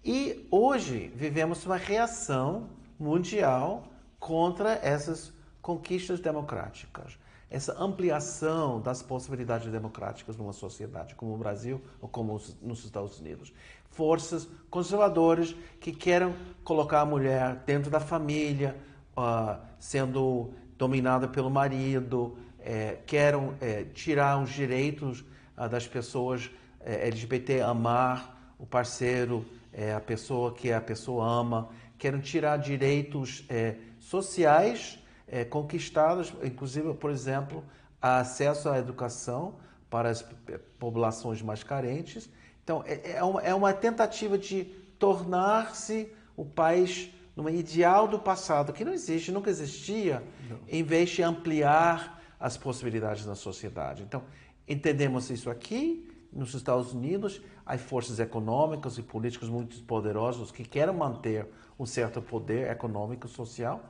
E 0.04 0.46
hoje 0.50 1.12
vivemos 1.16 1.66
uma 1.66 1.76
reação 1.76 2.68
mundial 2.98 3.84
contra 4.18 4.74
essas 4.82 5.32
conquistas 5.60 6.20
democráticas 6.20 7.18
essa 7.50 7.76
ampliação 7.80 8.80
das 8.80 9.02
possibilidades 9.02 9.70
democráticas 9.70 10.36
numa 10.36 10.52
sociedade 10.52 11.14
como 11.14 11.34
o 11.34 11.36
Brasil 11.36 11.80
ou 12.00 12.08
como 12.08 12.40
nos 12.62 12.84
Estados 12.84 13.20
Unidos. 13.20 13.52
Forças 13.90 14.48
conservadoras 14.70 15.54
que 15.80 15.92
querem 15.92 16.34
colocar 16.64 17.02
a 17.02 17.06
mulher 17.06 17.62
dentro 17.64 17.90
da 17.90 18.00
família, 18.00 18.76
uh, 19.16 19.60
sendo 19.78 20.50
dominada 20.76 21.28
pelo 21.28 21.48
marido, 21.48 22.36
é, 22.58 22.98
querem 23.06 23.54
é, 23.60 23.84
tirar 23.84 24.42
os 24.42 24.50
direitos 24.50 25.20
uh, 25.56 25.68
das 25.68 25.86
pessoas 25.86 26.50
é, 26.80 27.06
LGBT, 27.06 27.60
amar 27.60 28.54
o 28.58 28.66
parceiro, 28.66 29.44
a 29.96 29.98
pessoa 29.98 30.54
que 30.54 30.72
a 30.72 30.80
pessoa 30.80 31.28
ama, 31.28 31.68
querem 31.98 32.20
tirar 32.20 32.56
direitos 32.58 33.44
sociais 33.98 35.00
é, 35.34 35.44
conquistadas, 35.44 36.32
inclusive, 36.44 36.94
por 36.94 37.10
exemplo, 37.10 37.64
acesso 38.00 38.68
à 38.68 38.78
educação 38.78 39.56
para 39.90 40.08
as 40.08 40.24
populações 40.78 41.42
mais 41.42 41.64
carentes. 41.64 42.30
Então, 42.62 42.84
é, 42.86 43.16
é, 43.16 43.24
uma, 43.24 43.42
é 43.42 43.52
uma 43.52 43.72
tentativa 43.72 44.38
de 44.38 44.62
tornar-se 44.96 46.08
o 46.36 46.44
país 46.44 47.10
num 47.34 47.48
ideal 47.48 48.06
do 48.06 48.16
passado 48.16 48.72
que 48.72 48.84
não 48.84 48.92
existe, 48.92 49.32
nunca 49.32 49.50
existia, 49.50 50.22
não. 50.48 50.60
em 50.68 50.84
vez 50.84 51.10
de 51.10 51.20
ampliar 51.24 52.22
as 52.38 52.56
possibilidades 52.56 53.26
na 53.26 53.34
sociedade. 53.34 54.04
Então, 54.04 54.22
entendemos 54.68 55.30
isso 55.30 55.50
aqui, 55.50 56.08
nos 56.32 56.54
Estados 56.54 56.92
Unidos, 56.92 57.42
há 57.66 57.76
forças 57.76 58.20
econômicas 58.20 58.98
e 58.98 59.02
políticas 59.02 59.48
muito 59.48 59.82
poderosas 59.82 60.52
que 60.52 60.62
querem 60.62 60.94
manter 60.94 61.48
um 61.76 61.84
certo 61.84 62.22
poder 62.22 62.70
econômico 62.70 63.26
e 63.26 63.30
social 63.30 63.82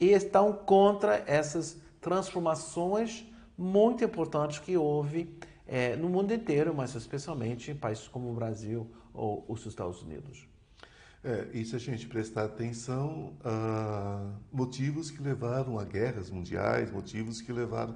e 0.00 0.12
estão 0.12 0.52
contra 0.52 1.22
essas 1.26 1.76
transformações 2.00 3.26
muito 3.56 4.02
importantes 4.02 4.58
que 4.58 4.76
houve 4.76 5.36
é, 5.66 5.94
no 5.94 6.08
mundo 6.08 6.32
inteiro, 6.32 6.74
mas 6.74 6.94
especialmente 6.94 7.70
em 7.70 7.76
países 7.76 8.08
como 8.08 8.30
o 8.30 8.34
Brasil 8.34 8.90
ou 9.12 9.44
os 9.46 9.66
Estados 9.66 10.02
Unidos. 10.02 10.48
É, 11.22 11.48
e 11.52 11.64
se 11.66 11.76
a 11.76 11.78
gente 11.78 12.06
prestar 12.06 12.44
atenção 12.44 13.34
a 13.44 14.32
motivos 14.50 15.10
que 15.10 15.22
levaram 15.22 15.78
a 15.78 15.84
guerras 15.84 16.30
mundiais, 16.30 16.90
motivos 16.90 17.42
que 17.42 17.52
levaram, 17.52 17.94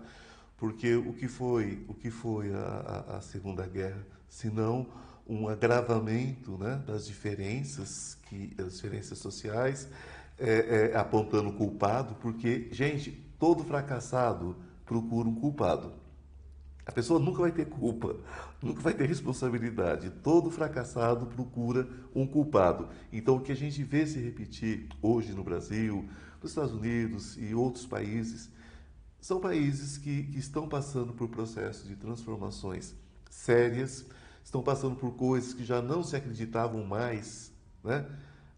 porque 0.59 0.95
o 0.95 1.15
que 1.15 1.27
foi 1.27 1.83
o 1.89 1.95
que 1.95 2.11
foi 2.11 2.53
a, 2.53 3.17
a 3.17 3.21
Segunda 3.23 3.67
Guerra, 3.67 4.07
se 4.29 4.51
não 4.51 4.87
um 5.27 5.49
agravamento 5.49 6.59
né, 6.59 6.83
das 6.87 7.07
diferenças 7.07 8.19
que 8.29 8.55
as 8.59 8.75
diferenças 8.75 9.19
sociais 9.19 9.89
é, 10.39 10.91
é, 10.93 10.97
apontando 10.97 11.53
culpado, 11.53 12.15
porque, 12.17 12.69
gente, 12.73 13.11
todo 13.39 13.65
fracassado 13.65 14.57
procura 14.85 15.29
um 15.29 15.35
culpado. 15.35 15.93
A 16.87 16.93
pessoa 16.93 17.19
nunca 17.19 17.41
vai 17.41 17.51
ter 17.51 17.65
culpa, 17.67 18.15
nunca 18.63 18.81
vai 18.83 18.93
ter 18.93 19.07
responsabilidade. 19.07 20.11
Todo 20.11 20.51
fracassado 20.51 21.27
procura 21.27 21.89
um 22.15 22.27
culpado. 22.27 22.89
Então, 23.11 23.37
o 23.37 23.41
que 23.41 23.53
a 23.53 23.57
gente 23.57 23.83
vê 23.83 24.07
se 24.07 24.19
repetir 24.19 24.89
hoje 25.01 25.33
no 25.33 25.43
Brasil, 25.43 26.07
nos 26.43 26.51
Estados 26.51 26.75
Unidos 26.75 27.39
e 27.39 27.55
outros 27.55 27.87
países, 27.87 28.51
são 29.19 29.41
países 29.41 29.97
que, 29.97 30.25
que 30.25 30.39
estão 30.39 30.69
passando 30.69 31.15
por 31.15 31.29
processos 31.29 31.89
de 31.89 31.97
transformações 31.97 32.95
sérias, 33.31 34.05
estão 34.45 34.63
passando 34.63 34.97
por 34.97 35.13
coisas 35.13 35.55
que 35.55 35.65
já 35.65 35.81
não 35.81 36.03
se 36.03 36.15
acreditavam 36.15 36.85
mais, 36.85 37.51
né? 37.83 38.07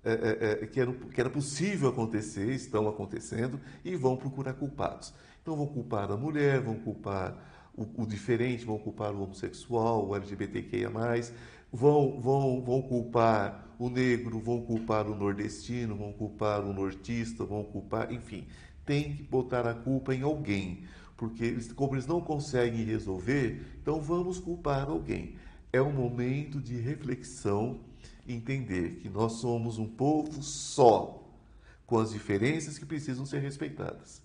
É, 0.07 0.13
é, 0.13 0.63
é, 0.63 0.67
que, 0.69 0.79
era, 0.79 0.93
que 0.93 1.21
era 1.21 1.29
possível 1.29 1.89
acontecer, 1.89 2.53
estão 2.53 2.87
acontecendo, 2.87 3.61
e 3.85 3.97
vão 3.97 4.17
procurar 4.17 4.53
culpados. 4.55 5.13
Então 5.43 5.57
vão 5.57 5.67
culpar 5.67 6.13
a 6.13 6.17
mulher, 6.17 6.61
vão 6.61 6.77
culpar 6.77 7.37
o, 7.77 8.03
o 8.03 8.07
diferente, 8.07 8.65
vão 8.65 8.79
culpar 8.79 9.13
o 9.13 9.25
homossexual, 9.25 10.07
o 10.07 10.15
LGBTQIA, 10.15 10.93
vão, 11.73 12.21
vão, 12.21 12.63
vão 12.63 12.83
culpar 12.83 13.67
o 13.81 13.91
negro, 13.91 14.39
vão 14.39 14.61
culpar 14.61 15.09
o 15.09 15.17
nordestino, 15.17 15.97
vão 15.97 16.13
culpar 16.13 16.65
o 16.65 16.73
nortista, 16.73 17.45
vão 17.45 17.65
culpar, 17.65 18.13
enfim, 18.13 18.47
tem 18.85 19.13
que 19.13 19.25
botar 19.25 19.67
a 19.67 19.75
culpa 19.75 20.15
em 20.15 20.23
alguém, 20.23 20.85
porque 21.17 21.45
eles, 21.45 21.73
como 21.73 21.97
eles 21.97 22.07
não 22.07 22.21
conseguem 22.21 22.85
resolver, 22.85 23.61
então 23.83 24.01
vamos 24.01 24.39
culpar 24.39 24.89
alguém. 24.89 25.35
É 25.73 25.83
um 25.83 25.93
momento 25.93 26.61
de 26.61 26.77
reflexão 26.77 27.81
entender 28.29 28.97
que 28.97 29.09
nós 29.09 29.35
somos 29.35 29.79
um 29.79 29.87
povo 29.87 30.43
só, 30.43 31.23
com 31.87 31.99
as 31.99 32.11
diferenças 32.11 32.79
que 32.79 32.85
precisam 32.85 33.25
ser 33.25 33.39
respeitadas. 33.39 34.23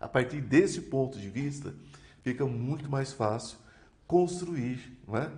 A 0.00 0.08
partir 0.08 0.40
desse 0.40 0.82
ponto 0.82 1.18
de 1.18 1.28
vista, 1.30 1.74
fica 2.22 2.44
muito 2.44 2.90
mais 2.90 3.12
fácil 3.12 3.58
construir 4.06 4.98
não 5.06 5.16
é? 5.16 5.30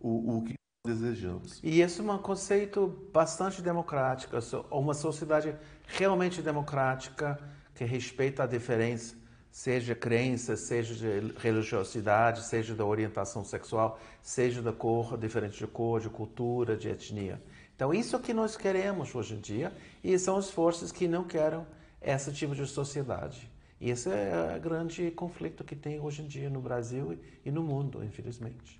o, 0.00 0.38
o 0.38 0.44
que 0.44 0.54
desejamos. 0.84 1.60
E 1.62 1.80
esse 1.80 2.00
é 2.00 2.04
um 2.04 2.18
conceito 2.18 3.08
bastante 3.12 3.60
democrático, 3.60 4.36
uma 4.70 4.94
sociedade 4.94 5.54
realmente 5.86 6.40
democrática 6.40 7.38
que 7.74 7.84
respeita 7.84 8.44
a 8.44 8.46
diferença 8.46 9.16
seja 9.56 9.94
crença, 9.94 10.54
seja 10.54 10.94
de 10.94 11.32
religiosidade, 11.38 12.44
seja 12.44 12.74
da 12.74 12.84
orientação 12.84 13.42
sexual, 13.42 13.98
seja 14.20 14.60
da 14.60 14.70
cor, 14.70 15.16
diferente 15.16 15.56
de 15.56 15.66
cor, 15.66 15.98
de 15.98 16.10
cultura, 16.10 16.76
de 16.76 16.90
etnia. 16.90 17.40
Então, 17.74 17.92
isso 17.94 18.14
é 18.14 18.18
o 18.18 18.22
que 18.22 18.34
nós 18.34 18.54
queremos 18.54 19.14
hoje 19.14 19.34
em 19.34 19.40
dia 19.40 19.72
e 20.04 20.18
são 20.18 20.36
as 20.36 20.50
forças 20.50 20.92
que 20.92 21.08
não 21.08 21.24
querem 21.24 21.66
esse 22.02 22.30
tipo 22.34 22.54
de 22.54 22.66
sociedade. 22.66 23.50
E 23.80 23.88
esse 23.88 24.10
é 24.10 24.56
o 24.58 24.60
grande 24.60 25.10
conflito 25.12 25.64
que 25.64 25.74
tem 25.74 25.98
hoje 26.00 26.20
em 26.20 26.26
dia 26.26 26.50
no 26.50 26.60
Brasil 26.60 27.18
e 27.42 27.50
no 27.50 27.62
mundo, 27.62 28.04
infelizmente. 28.04 28.78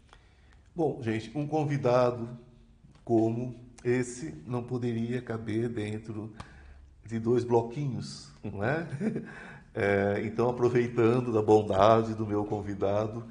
Bom, 0.74 1.00
gente, 1.00 1.32
um 1.34 1.46
convidado 1.46 2.28
como 3.02 3.58
esse 3.82 4.34
não 4.46 4.62
poderia 4.62 5.22
caber 5.22 5.70
dentro 5.70 6.34
de 7.02 7.18
dois 7.18 7.44
bloquinhos, 7.44 8.30
não 8.44 8.62
é? 8.62 8.86
É, 9.78 10.22
então, 10.24 10.48
aproveitando 10.48 11.30
da 11.30 11.42
bondade 11.42 12.14
do 12.14 12.26
meu 12.26 12.46
convidado, 12.46 13.26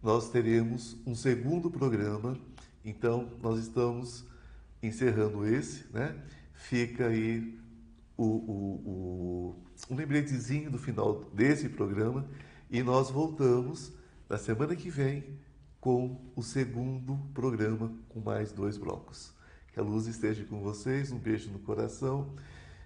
nós 0.00 0.30
teremos 0.30 0.96
um 1.04 1.12
segundo 1.12 1.68
programa. 1.68 2.38
Então, 2.84 3.32
nós 3.42 3.58
estamos 3.58 4.24
encerrando 4.80 5.44
esse, 5.44 5.92
né? 5.92 6.14
Fica 6.52 7.08
aí 7.08 7.58
o, 8.16 8.24
o, 8.24 8.74
o, 8.86 9.56
um 9.90 9.96
lembretezinho 9.96 10.70
do 10.70 10.78
final 10.78 11.24
desse 11.34 11.68
programa 11.68 12.28
e 12.70 12.80
nós 12.80 13.10
voltamos 13.10 13.92
na 14.28 14.38
semana 14.38 14.76
que 14.76 14.90
vem 14.90 15.24
com 15.80 16.30
o 16.36 16.44
segundo 16.44 17.18
programa 17.34 17.92
com 18.08 18.20
mais 18.20 18.52
dois 18.52 18.78
blocos. 18.78 19.34
Que 19.72 19.80
a 19.80 19.82
luz 19.82 20.06
esteja 20.06 20.44
com 20.44 20.60
vocês, 20.60 21.10
um 21.10 21.18
beijo 21.18 21.50
no 21.50 21.58
coração 21.58 22.36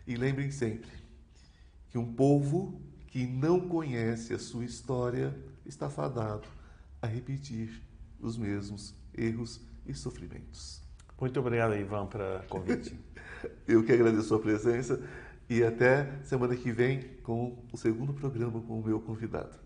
e 0.07 0.17
lembrem 0.17 0.51
sempre 0.51 0.91
que 1.91 1.99
um 1.99 2.15
povo 2.15 2.81
que 3.13 3.27
não 3.27 3.61
conhece 3.61 4.33
a 4.33 4.39
sua 4.39 4.65
história 4.65 5.37
está 5.67 5.91
fadado 5.91 6.49
a 7.01 7.07
repetir 7.07 7.83
os 8.19 8.39
mesmos 8.39 8.95
erros 9.15 9.61
e 9.87 9.93
sofrimentos. 9.93 10.83
Muito 11.21 11.39
obrigado, 11.39 11.75
Ivan, 11.75 12.07
pelo 12.07 12.43
convite. 12.49 12.99
Eu 13.69 13.85
que 13.85 13.93
agradeço 13.93 14.35
a 14.35 14.39
presença 14.39 14.99
e 15.47 15.63
até 15.63 16.11
semana 16.25 16.57
que 16.57 16.73
vem 16.73 17.03
com 17.23 17.63
o 17.71 17.77
segundo 17.77 18.15
programa 18.15 18.63
com 18.63 18.81
o 18.81 18.83
meu 18.83 18.99
convidado. 18.99 19.59